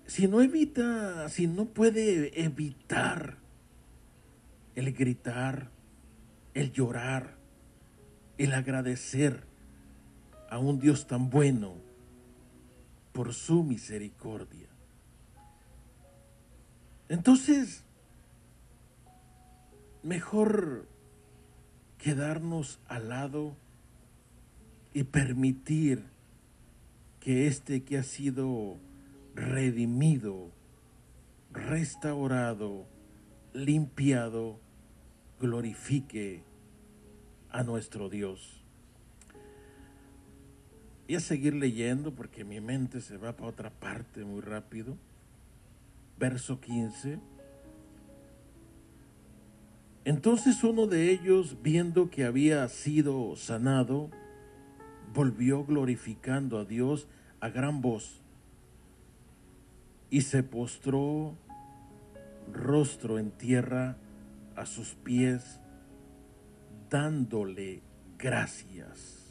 si 0.06 0.28
no 0.28 0.42
evita, 0.42 1.28
si 1.30 1.48
no 1.48 1.66
puede 1.66 2.44
evitar 2.44 3.38
el 4.76 4.94
gritar, 4.94 5.72
el 6.54 6.72
llorar, 6.72 7.36
el 8.38 8.54
agradecer 8.54 9.44
a 10.52 10.60
un 10.60 10.80
Dios 10.80 11.08
tan 11.08 11.32
bueno, 11.32 11.83
por 13.14 13.34
su 13.34 13.64
misericordia. 13.64 14.68
Entonces, 17.08 17.84
mejor 20.02 20.88
quedarnos 22.00 22.80
al 22.88 23.10
lado 23.10 23.56
y 24.94 25.04
permitir 25.04 26.04
que 27.20 27.48
este 27.48 27.84
que 27.84 27.98
ha 27.98 28.04
sido 28.04 28.78
redimido, 29.36 30.52
restaurado, 31.52 32.86
limpiado, 33.54 34.60
glorifique 35.40 36.44
a 37.50 37.64
nuestro 37.64 38.10
Dios 38.10 38.63
y 41.08 41.16
a 41.16 41.20
seguir 41.20 41.54
leyendo 41.54 42.14
porque 42.14 42.44
mi 42.44 42.62
mente 42.62 43.02
se 43.02 43.18
va 43.18 43.34
para 43.34 43.50
otra 43.50 43.70
parte 43.70 44.24
muy 44.24 44.42
rápido. 44.42 44.96
Verso 46.18 46.60
15. 46.60 47.20
Entonces 50.06 50.64
uno 50.64 50.88
de 50.88 51.12
ellos, 51.12 51.58
viendo 51.62 52.10
que 52.10 52.26
había 52.26 52.68
sido 52.68 53.36
sanado, 53.36 54.10
volvió 55.14 55.66
glorificando 55.66 56.58
a 56.58 56.66
Dios 56.66 57.08
a 57.40 57.50
gran 57.50 57.82
voz 57.82 58.22
y 60.10 60.22
se 60.22 60.44
postró 60.44 61.36
rostro 62.52 63.18
en 63.18 63.32
tierra 63.32 63.98
a 64.56 64.66
sus 64.66 64.90
pies, 64.90 65.60
dándole 66.90 67.82
gracias. 68.18 69.23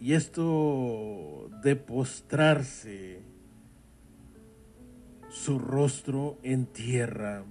Y 0.00 0.12
esto 0.12 1.50
de 1.62 1.74
postrarse 1.74 3.20
su 5.28 5.58
rostro 5.58 6.38
en 6.42 6.66
tierra, 6.66 7.44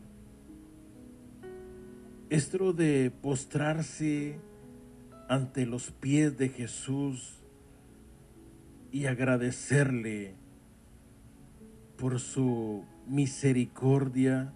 esto 2.30 2.74
de 2.74 3.12
postrarse 3.22 4.40
ante 5.28 5.66
los 5.66 5.92
pies 5.92 6.38
de 6.38 6.50
Jesús 6.50 7.42
y 8.92 9.06
agradecerle 9.06 10.36
por 11.98 12.20
su 12.20 12.86
misericordia, 13.08 14.54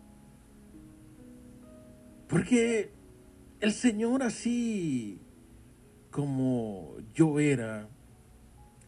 porque 2.27 2.91
el 3.59 3.73
Señor 3.73 4.23
así 4.23 5.19
como 6.11 6.97
yo 7.15 7.39
era, 7.39 7.87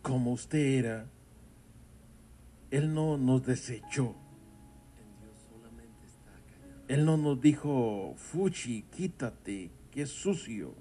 como 0.01 0.33
usted 0.33 0.59
era, 0.59 1.05
Él 2.69 2.93
no 2.93 3.17
nos 3.17 3.45
desechó. 3.45 4.15
Él 6.89 7.05
no 7.05 7.15
nos 7.15 7.39
dijo, 7.39 8.13
Fuchi, 8.17 8.83
quítate, 8.83 9.71
que 9.89 10.01
es 10.01 10.09
sucio. 10.09 10.75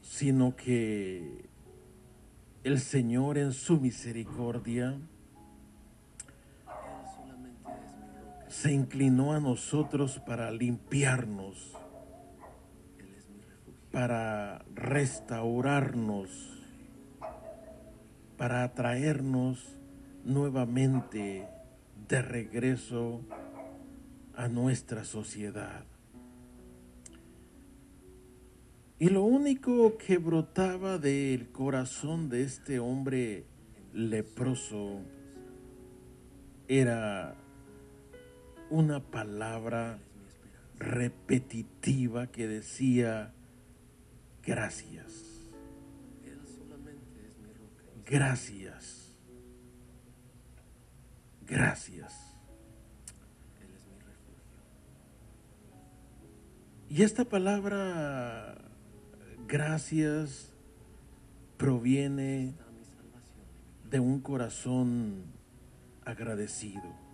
Sino 0.00 0.54
que 0.54 1.44
el 2.62 2.78
Señor 2.78 3.36
en 3.36 3.52
su 3.52 3.80
misericordia 3.80 4.96
se 8.48 8.72
inclinó 8.72 9.32
a 9.32 9.40
nosotros 9.40 10.20
para 10.20 10.50
limpiarnos 10.52 11.79
para 13.92 14.64
restaurarnos, 14.74 16.30
para 18.36 18.64
atraernos 18.64 19.76
nuevamente 20.24 21.48
de 22.08 22.22
regreso 22.22 23.22
a 24.34 24.48
nuestra 24.48 25.04
sociedad. 25.04 25.84
Y 28.98 29.08
lo 29.08 29.22
único 29.22 29.96
que 29.96 30.18
brotaba 30.18 30.98
del 30.98 31.50
corazón 31.50 32.28
de 32.28 32.42
este 32.42 32.78
hombre 32.78 33.46
leproso 33.94 35.00
era 36.68 37.34
una 38.68 39.00
palabra 39.00 39.98
repetitiva 40.78 42.26
que 42.28 42.46
decía, 42.46 43.32
Gracias. 44.42 45.30
Gracias. 48.04 49.16
Gracias. 51.46 52.30
Y 56.88 57.02
esta 57.04 57.24
palabra, 57.24 58.56
gracias, 59.46 60.52
proviene 61.56 62.54
de 63.88 64.00
un 64.00 64.20
corazón 64.20 65.22
agradecido. 66.04 67.09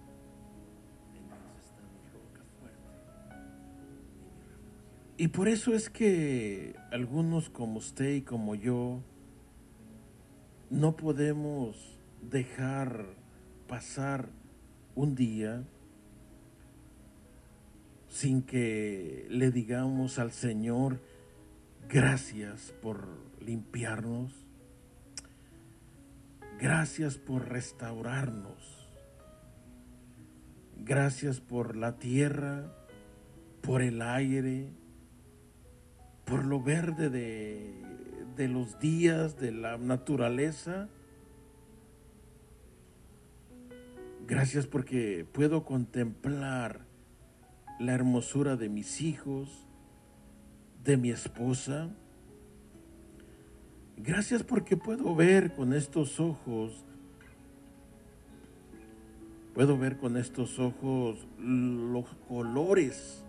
Y 5.19 5.29
por 5.29 5.49
eso 5.49 5.73
es 5.73 5.89
que 5.89 6.77
algunos 6.91 7.49
como 7.49 7.79
usted 7.79 8.17
y 8.17 8.21
como 8.21 8.55
yo 8.55 9.01
no 10.69 10.95
podemos 10.97 11.99
dejar 12.21 13.07
pasar 13.67 14.29
un 14.95 15.15
día 15.15 15.65
sin 18.09 18.43
que 18.43 19.27
le 19.31 19.51
digamos 19.51 20.19
al 20.19 20.33
Señor 20.33 21.01
gracias 21.89 22.75
por 22.83 23.09
limpiarnos, 23.41 24.33
gracias 26.61 27.17
por 27.17 27.49
restaurarnos, 27.49 28.91
gracias 30.77 31.41
por 31.41 31.75
la 31.75 31.99
tierra, 31.99 32.71
por 33.63 33.81
el 33.81 34.03
aire, 34.03 34.73
por 36.27 36.45
lo 36.45 36.61
verde 36.61 37.09
de, 37.09 37.73
de 38.37 38.49
los 38.49 38.79
días, 38.79 39.39
de 39.39 39.53
la 39.53 39.79
naturaleza. 39.79 40.89
Gracias 44.27 44.67
porque 44.67 45.25
puedo 45.33 45.65
contemplar 45.65 46.85
la 47.79 47.93
hermosura 47.93 48.57
de 48.57 48.69
mis 48.69 49.01
hijos, 49.01 49.67
de 50.85 50.97
mi 50.97 51.11
esposa. 51.11 51.91
Gracias 53.97 54.43
porque 54.43 54.77
puedo 54.77 55.15
ver 55.15 55.55
con 55.55 55.73
estos 55.73 56.19
ojos, 56.19 56.85
puedo 59.55 59.79
ver 59.79 59.97
con 59.97 60.17
estos 60.17 60.59
ojos 60.59 61.27
los 61.39 62.07
colores 62.29 63.25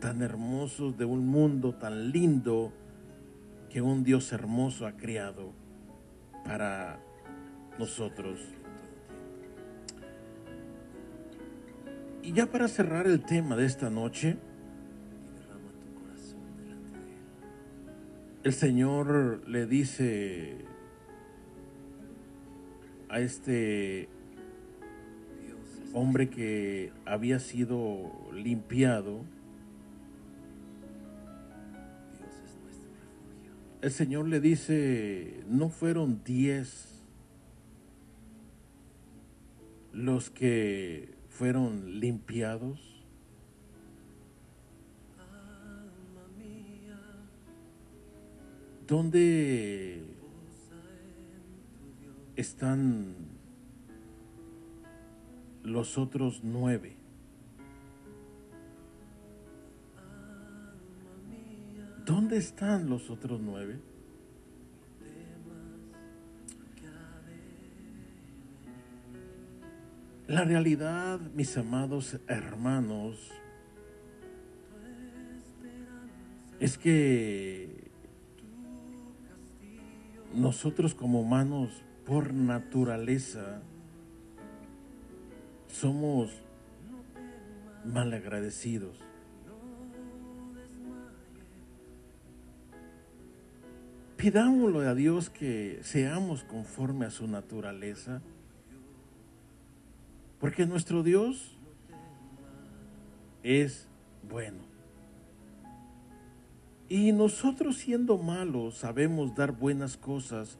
tan 0.00 0.22
hermosos 0.22 0.96
de 0.96 1.04
un 1.04 1.26
mundo 1.26 1.74
tan 1.74 2.10
lindo 2.10 2.72
que 3.68 3.82
un 3.82 4.02
Dios 4.02 4.32
hermoso 4.32 4.86
ha 4.86 4.92
creado 4.92 5.52
para 6.44 6.98
nosotros. 7.78 8.40
Y 12.22 12.32
ya 12.32 12.46
para 12.46 12.68
cerrar 12.68 13.06
el 13.06 13.22
tema 13.22 13.56
de 13.56 13.66
esta 13.66 13.90
noche, 13.90 14.36
el 18.42 18.52
Señor 18.52 19.42
le 19.46 19.66
dice 19.66 20.56
a 23.08 23.20
este 23.20 24.08
hombre 25.92 26.30
que 26.30 26.92
había 27.04 27.38
sido 27.38 28.10
limpiado, 28.32 29.24
el 33.82 33.90
Señor 33.90 34.28
le 34.28 34.40
dice, 34.40 35.42
no 35.48 35.70
fueron 35.70 36.22
diez 36.24 37.02
los 39.92 40.30
que 40.30 41.14
fueron 41.28 41.98
limpiados. 41.98 42.78
¿Dónde 48.86 50.02
están 52.36 53.14
los 55.62 55.96
otros 55.96 56.40
nueve? 56.42 56.99
¿Dónde 62.04 62.38
están 62.38 62.88
los 62.88 63.10
otros 63.10 63.40
nueve? 63.40 63.78
La 70.26 70.44
realidad, 70.44 71.18
mis 71.34 71.56
amados 71.56 72.16
hermanos, 72.28 73.32
es 76.60 76.78
que 76.78 77.90
nosotros 80.34 80.94
como 80.94 81.20
humanos, 81.20 81.82
por 82.06 82.32
naturaleza, 82.32 83.62
somos 85.66 86.30
malagradecidos. 87.84 89.09
Pidámoslo 94.20 94.80
a 94.80 94.94
Dios 94.94 95.30
que 95.30 95.80
seamos 95.82 96.44
conforme 96.44 97.06
a 97.06 97.10
su 97.10 97.26
naturaleza, 97.26 98.20
porque 100.38 100.66
nuestro 100.66 101.02
Dios 101.02 101.56
es 103.42 103.88
bueno. 104.28 104.58
Y 106.90 107.12
nosotros 107.12 107.78
siendo 107.78 108.18
malos 108.18 108.74
sabemos 108.74 109.34
dar 109.34 109.52
buenas 109.52 109.96
cosas 109.96 110.58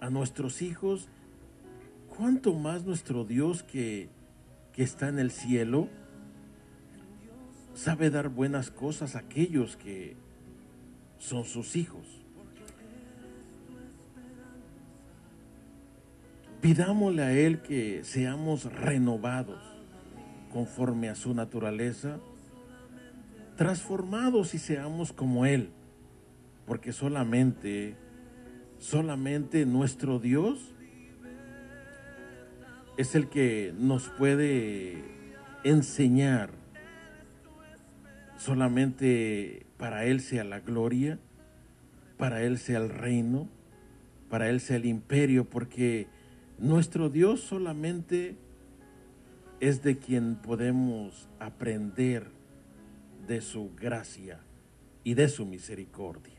a 0.00 0.08
nuestros 0.08 0.62
hijos, 0.62 1.10
¿cuánto 2.16 2.54
más 2.54 2.86
nuestro 2.86 3.26
Dios 3.26 3.62
que, 3.62 4.08
que 4.72 4.82
está 4.82 5.08
en 5.08 5.18
el 5.18 5.30
cielo 5.30 5.90
sabe 7.74 8.08
dar 8.08 8.30
buenas 8.30 8.70
cosas 8.70 9.14
a 9.14 9.18
aquellos 9.18 9.76
que 9.76 10.16
son 11.18 11.44
sus 11.44 11.76
hijos? 11.76 12.17
Pidámosle 16.60 17.22
a 17.22 17.32
Él 17.32 17.62
que 17.62 18.02
seamos 18.02 18.64
renovados 18.64 19.62
conforme 20.52 21.08
a 21.08 21.14
su 21.14 21.32
naturaleza, 21.32 22.18
transformados 23.56 24.54
y 24.54 24.58
seamos 24.58 25.12
como 25.12 25.46
Él, 25.46 25.70
porque 26.66 26.92
solamente, 26.92 27.94
solamente 28.78 29.66
nuestro 29.66 30.18
Dios 30.18 30.74
es 32.96 33.14
el 33.14 33.28
que 33.28 33.72
nos 33.78 34.08
puede 34.08 35.04
enseñar, 35.62 36.50
solamente 38.36 39.64
para 39.76 40.06
Él 40.06 40.20
sea 40.20 40.42
la 40.42 40.58
gloria, 40.58 41.20
para 42.16 42.42
Él 42.42 42.58
sea 42.58 42.78
el 42.78 42.88
reino, 42.88 43.48
para 44.28 44.50
Él 44.50 44.60
sea 44.60 44.76
el 44.76 44.86
imperio, 44.86 45.44
porque 45.44 46.08
nuestro 46.58 47.08
Dios 47.08 47.40
solamente 47.40 48.36
es 49.60 49.82
de 49.82 49.98
quien 49.98 50.36
podemos 50.36 51.28
aprender 51.38 52.30
de 53.26 53.40
su 53.40 53.74
gracia 53.74 54.40
y 55.04 55.14
de 55.14 55.28
su 55.28 55.46
misericordia. 55.46 56.37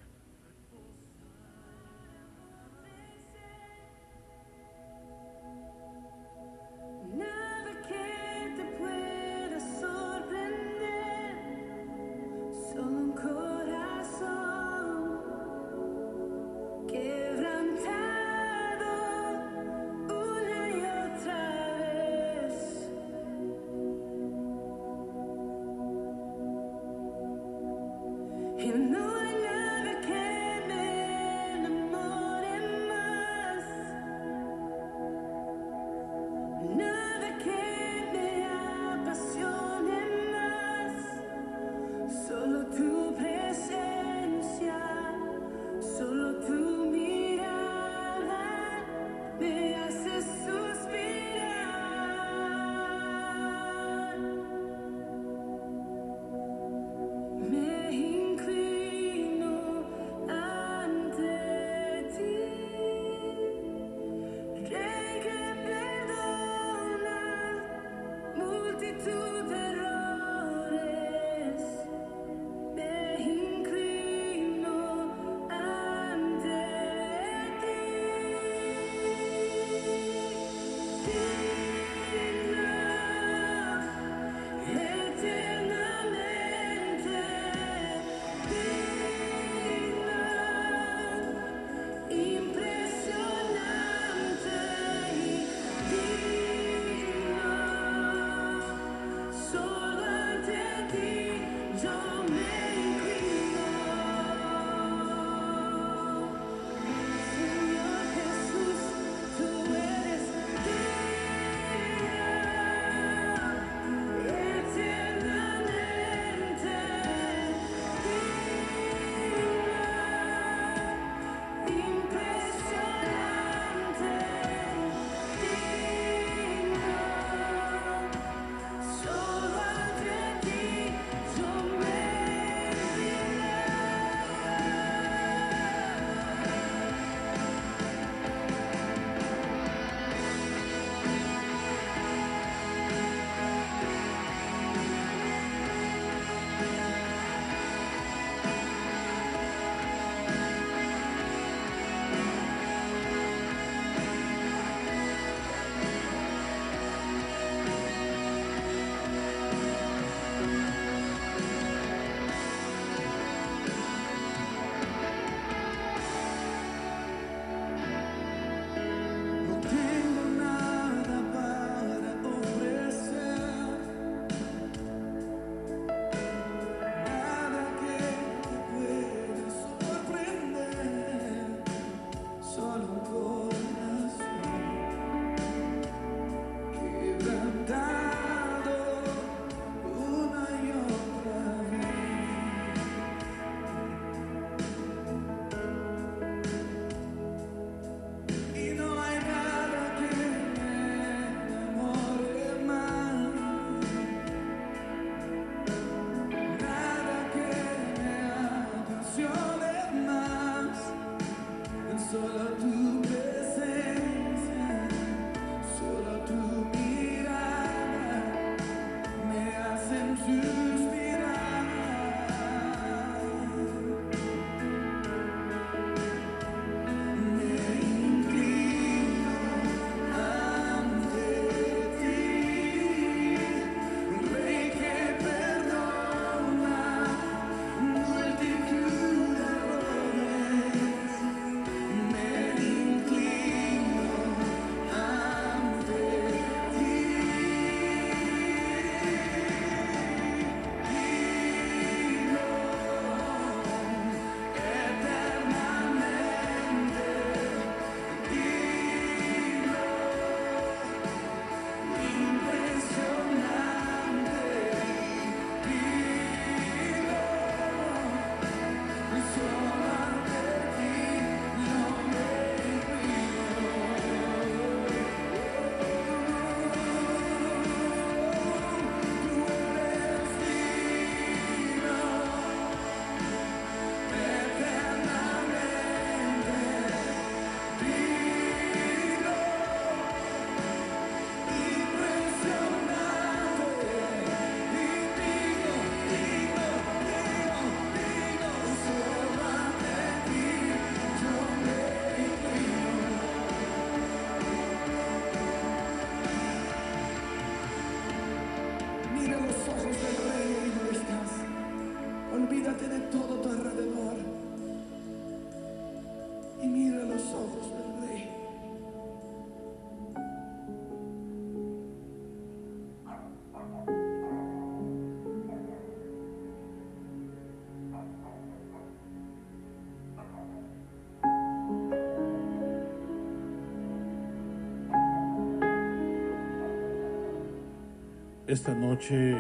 Esta 338.50 338.74
noche, 338.74 339.36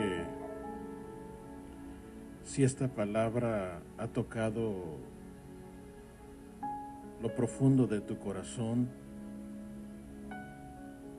si 2.43 2.63
esta 2.63 2.87
palabra 2.87 3.81
ha 3.97 4.05
tocado 4.05 4.97
lo 7.19 7.33
profundo 7.33 7.87
de 7.87 8.01
tu 8.01 8.19
corazón 8.19 8.87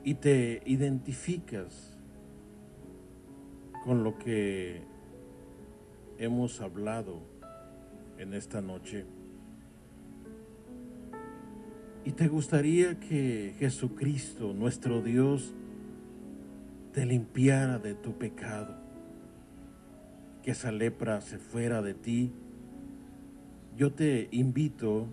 y 0.05 0.13
te 0.13 0.61
identificas 0.65 1.97
con 3.83 4.05
lo 4.05 4.17
que 4.17 4.83
hemos 6.17 6.61
hablado 6.61 7.19
en 8.17 8.33
esta 8.33 8.61
noche. 8.61 9.05
Y 12.05 12.13
te 12.13 12.29
gustaría 12.29 13.01
que 13.01 13.53
Jesucristo, 13.59 14.53
nuestro 14.53 15.01
Dios, 15.01 15.53
te 16.93 17.05
limpiara 17.05 17.79
de 17.79 17.93
tu 17.93 18.17
pecado, 18.17 18.75
que 20.43 20.51
esa 20.51 20.71
lepra 20.71 21.21
se 21.21 21.37
fuera 21.37 21.81
de 21.81 21.93
ti. 21.93 22.31
Yo 23.77 23.93
te 23.93 24.27
invito 24.31 25.07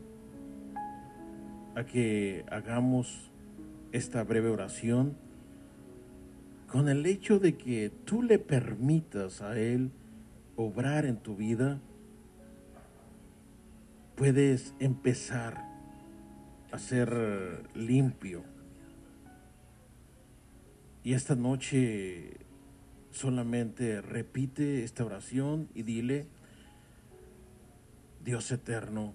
a 1.77 1.85
que 1.85 2.45
hagamos 2.51 3.31
esta 3.93 4.25
breve 4.25 4.49
oración 4.49 5.17
con 6.67 6.89
el 6.89 7.07
hecho 7.07 7.39
de 7.39 7.57
que 7.57 7.91
tú 8.05 8.23
le 8.23 8.39
permitas 8.39 9.41
a 9.41 9.59
Él 9.59 9.91
obrar 10.57 11.07
en 11.07 11.17
tu 11.17 11.37
vida, 11.37 11.81
puedes 14.17 14.75
empezar 14.81 15.65
a 16.73 16.79
ser 16.79 17.69
limpio. 17.75 18.43
Y 21.05 21.15
esta 21.15 21.35
noche 21.35 22.37
solamente 23.11 24.01
repite 24.01 24.85
esta 24.85 25.05
oración 25.05 25.69
y 25.75 25.83
dile, 25.83 26.27
Dios 28.25 28.51
eterno, 28.53 29.15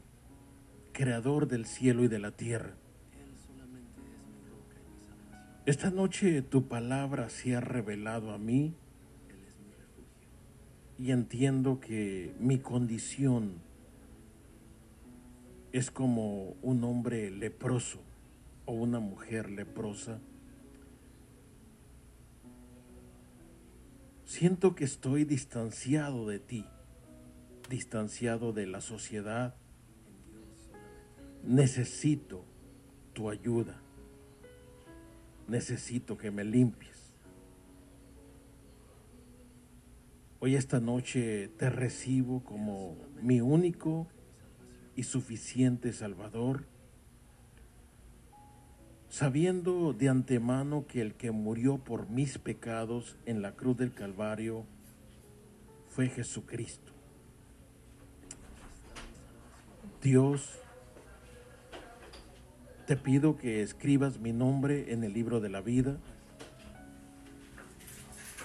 creador 0.91 1.47
del 1.47 1.65
cielo 1.65 2.03
y 2.03 2.07
de 2.07 2.19
la 2.19 2.31
tierra, 2.31 2.75
esta 5.65 5.91
noche 5.91 6.41
tu 6.41 6.67
palabra 6.67 7.29
se 7.29 7.55
ha 7.55 7.61
revelado 7.61 8.33
a 8.33 8.37
mí. 8.37 8.73
Y 10.99 11.11
entiendo 11.11 11.79
que 11.79 12.33
mi 12.37 12.59
condición 12.59 13.61
es 15.71 15.89
como 15.89 16.57
un 16.61 16.83
hombre 16.83 17.31
leproso 17.31 18.01
o 18.65 18.73
una 18.73 18.99
mujer 18.99 19.49
leprosa. 19.49 20.19
Siento 24.33 24.73
que 24.73 24.83
estoy 24.83 25.25
distanciado 25.25 26.27
de 26.27 26.39
ti, 26.39 26.65
distanciado 27.69 28.51
de 28.51 28.65
la 28.65 28.81
sociedad. 28.81 29.53
Necesito 31.43 32.43
tu 33.13 33.29
ayuda 33.29 33.83
necesito 35.47 36.17
que 36.17 36.31
me 36.31 36.43
limpies. 36.43 37.13
Hoy 40.39 40.55
esta 40.55 40.79
noche 40.79 41.49
te 41.57 41.69
recibo 41.69 42.43
como 42.43 42.97
mi 43.21 43.39
único 43.39 44.07
y 44.95 45.03
suficiente 45.03 45.93
Salvador, 45.93 46.65
sabiendo 49.13 49.93
de 49.93 50.09
antemano 50.09 50.87
que 50.87 50.99
el 50.99 51.13
que 51.13 51.29
murió 51.29 51.77
por 51.77 52.09
mis 52.09 52.39
pecados 52.39 53.15
en 53.27 53.43
la 53.43 53.51
cruz 53.51 53.77
del 53.77 53.93
Calvario 53.93 54.65
fue 55.87 56.09
Jesucristo. 56.09 56.91
Dios 60.01 60.57
te 62.87 62.97
pido 62.97 63.37
que 63.37 63.61
escribas 63.61 64.17
mi 64.17 64.33
nombre 64.33 64.91
en 64.91 65.03
el 65.03 65.13
libro 65.13 65.39
de 65.41 65.49
la 65.49 65.61
vida. 65.61 65.97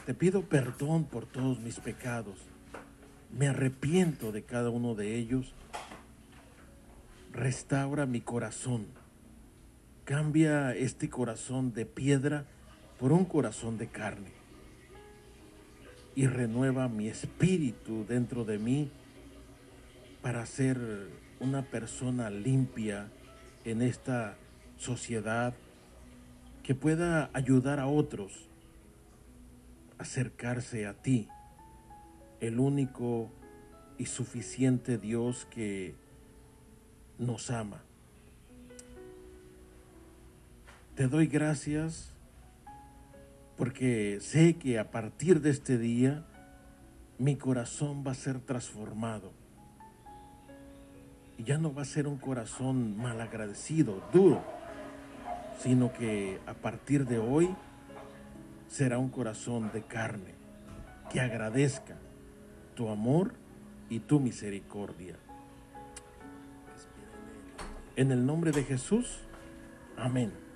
Te 0.04 0.12
pido 0.12 0.42
perdón 0.42 1.04
por 1.04 1.24
todos 1.24 1.60
mis 1.60 1.80
pecados. 1.80 2.36
Me 3.32 3.48
arrepiento 3.48 4.32
de 4.32 4.42
cada 4.42 4.68
uno 4.68 4.94
de 4.94 5.16
ellos. 5.16 5.54
Restaura 7.32 8.04
mi 8.04 8.20
corazón. 8.20 9.07
Cambia 10.08 10.74
este 10.74 11.10
corazón 11.10 11.74
de 11.74 11.84
piedra 11.84 12.46
por 12.98 13.12
un 13.12 13.26
corazón 13.26 13.76
de 13.76 13.88
carne. 13.88 14.32
Y 16.14 16.26
renueva 16.26 16.88
mi 16.88 17.08
espíritu 17.08 18.06
dentro 18.08 18.46
de 18.46 18.58
mí 18.58 18.90
para 20.22 20.46
ser 20.46 20.78
una 21.40 21.60
persona 21.60 22.30
limpia 22.30 23.10
en 23.66 23.82
esta 23.82 24.38
sociedad 24.78 25.52
que 26.62 26.74
pueda 26.74 27.28
ayudar 27.34 27.78
a 27.78 27.86
otros 27.86 28.48
a 29.98 30.04
acercarse 30.04 30.86
a 30.86 30.94
ti, 30.94 31.28
el 32.40 32.60
único 32.60 33.30
y 33.98 34.06
suficiente 34.06 34.96
Dios 34.96 35.46
que 35.50 35.94
nos 37.18 37.50
ama. 37.50 37.82
Te 40.98 41.06
doy 41.06 41.28
gracias 41.28 42.12
porque 43.56 44.18
sé 44.20 44.56
que 44.56 44.80
a 44.80 44.90
partir 44.90 45.40
de 45.40 45.50
este 45.50 45.78
día 45.78 46.26
mi 47.18 47.36
corazón 47.36 48.02
va 48.04 48.10
a 48.10 48.14
ser 48.16 48.40
transformado 48.40 49.30
y 51.36 51.44
ya 51.44 51.56
no 51.56 51.72
va 51.72 51.82
a 51.82 51.84
ser 51.84 52.08
un 52.08 52.16
corazón 52.16 52.98
malagradecido, 52.98 54.02
duro, 54.12 54.42
sino 55.60 55.92
que 55.92 56.40
a 56.46 56.54
partir 56.54 57.06
de 57.06 57.20
hoy 57.20 57.54
será 58.66 58.98
un 58.98 59.10
corazón 59.10 59.70
de 59.72 59.82
carne 59.82 60.34
que 61.12 61.20
agradezca 61.20 61.94
tu 62.74 62.88
amor 62.88 63.34
y 63.88 64.00
tu 64.00 64.18
misericordia. 64.18 65.14
En 67.94 68.10
el 68.10 68.26
nombre 68.26 68.50
de 68.50 68.64
Jesús, 68.64 69.20
amén. 69.96 70.47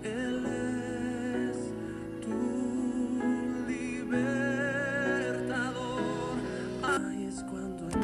Hello. 0.01 0.98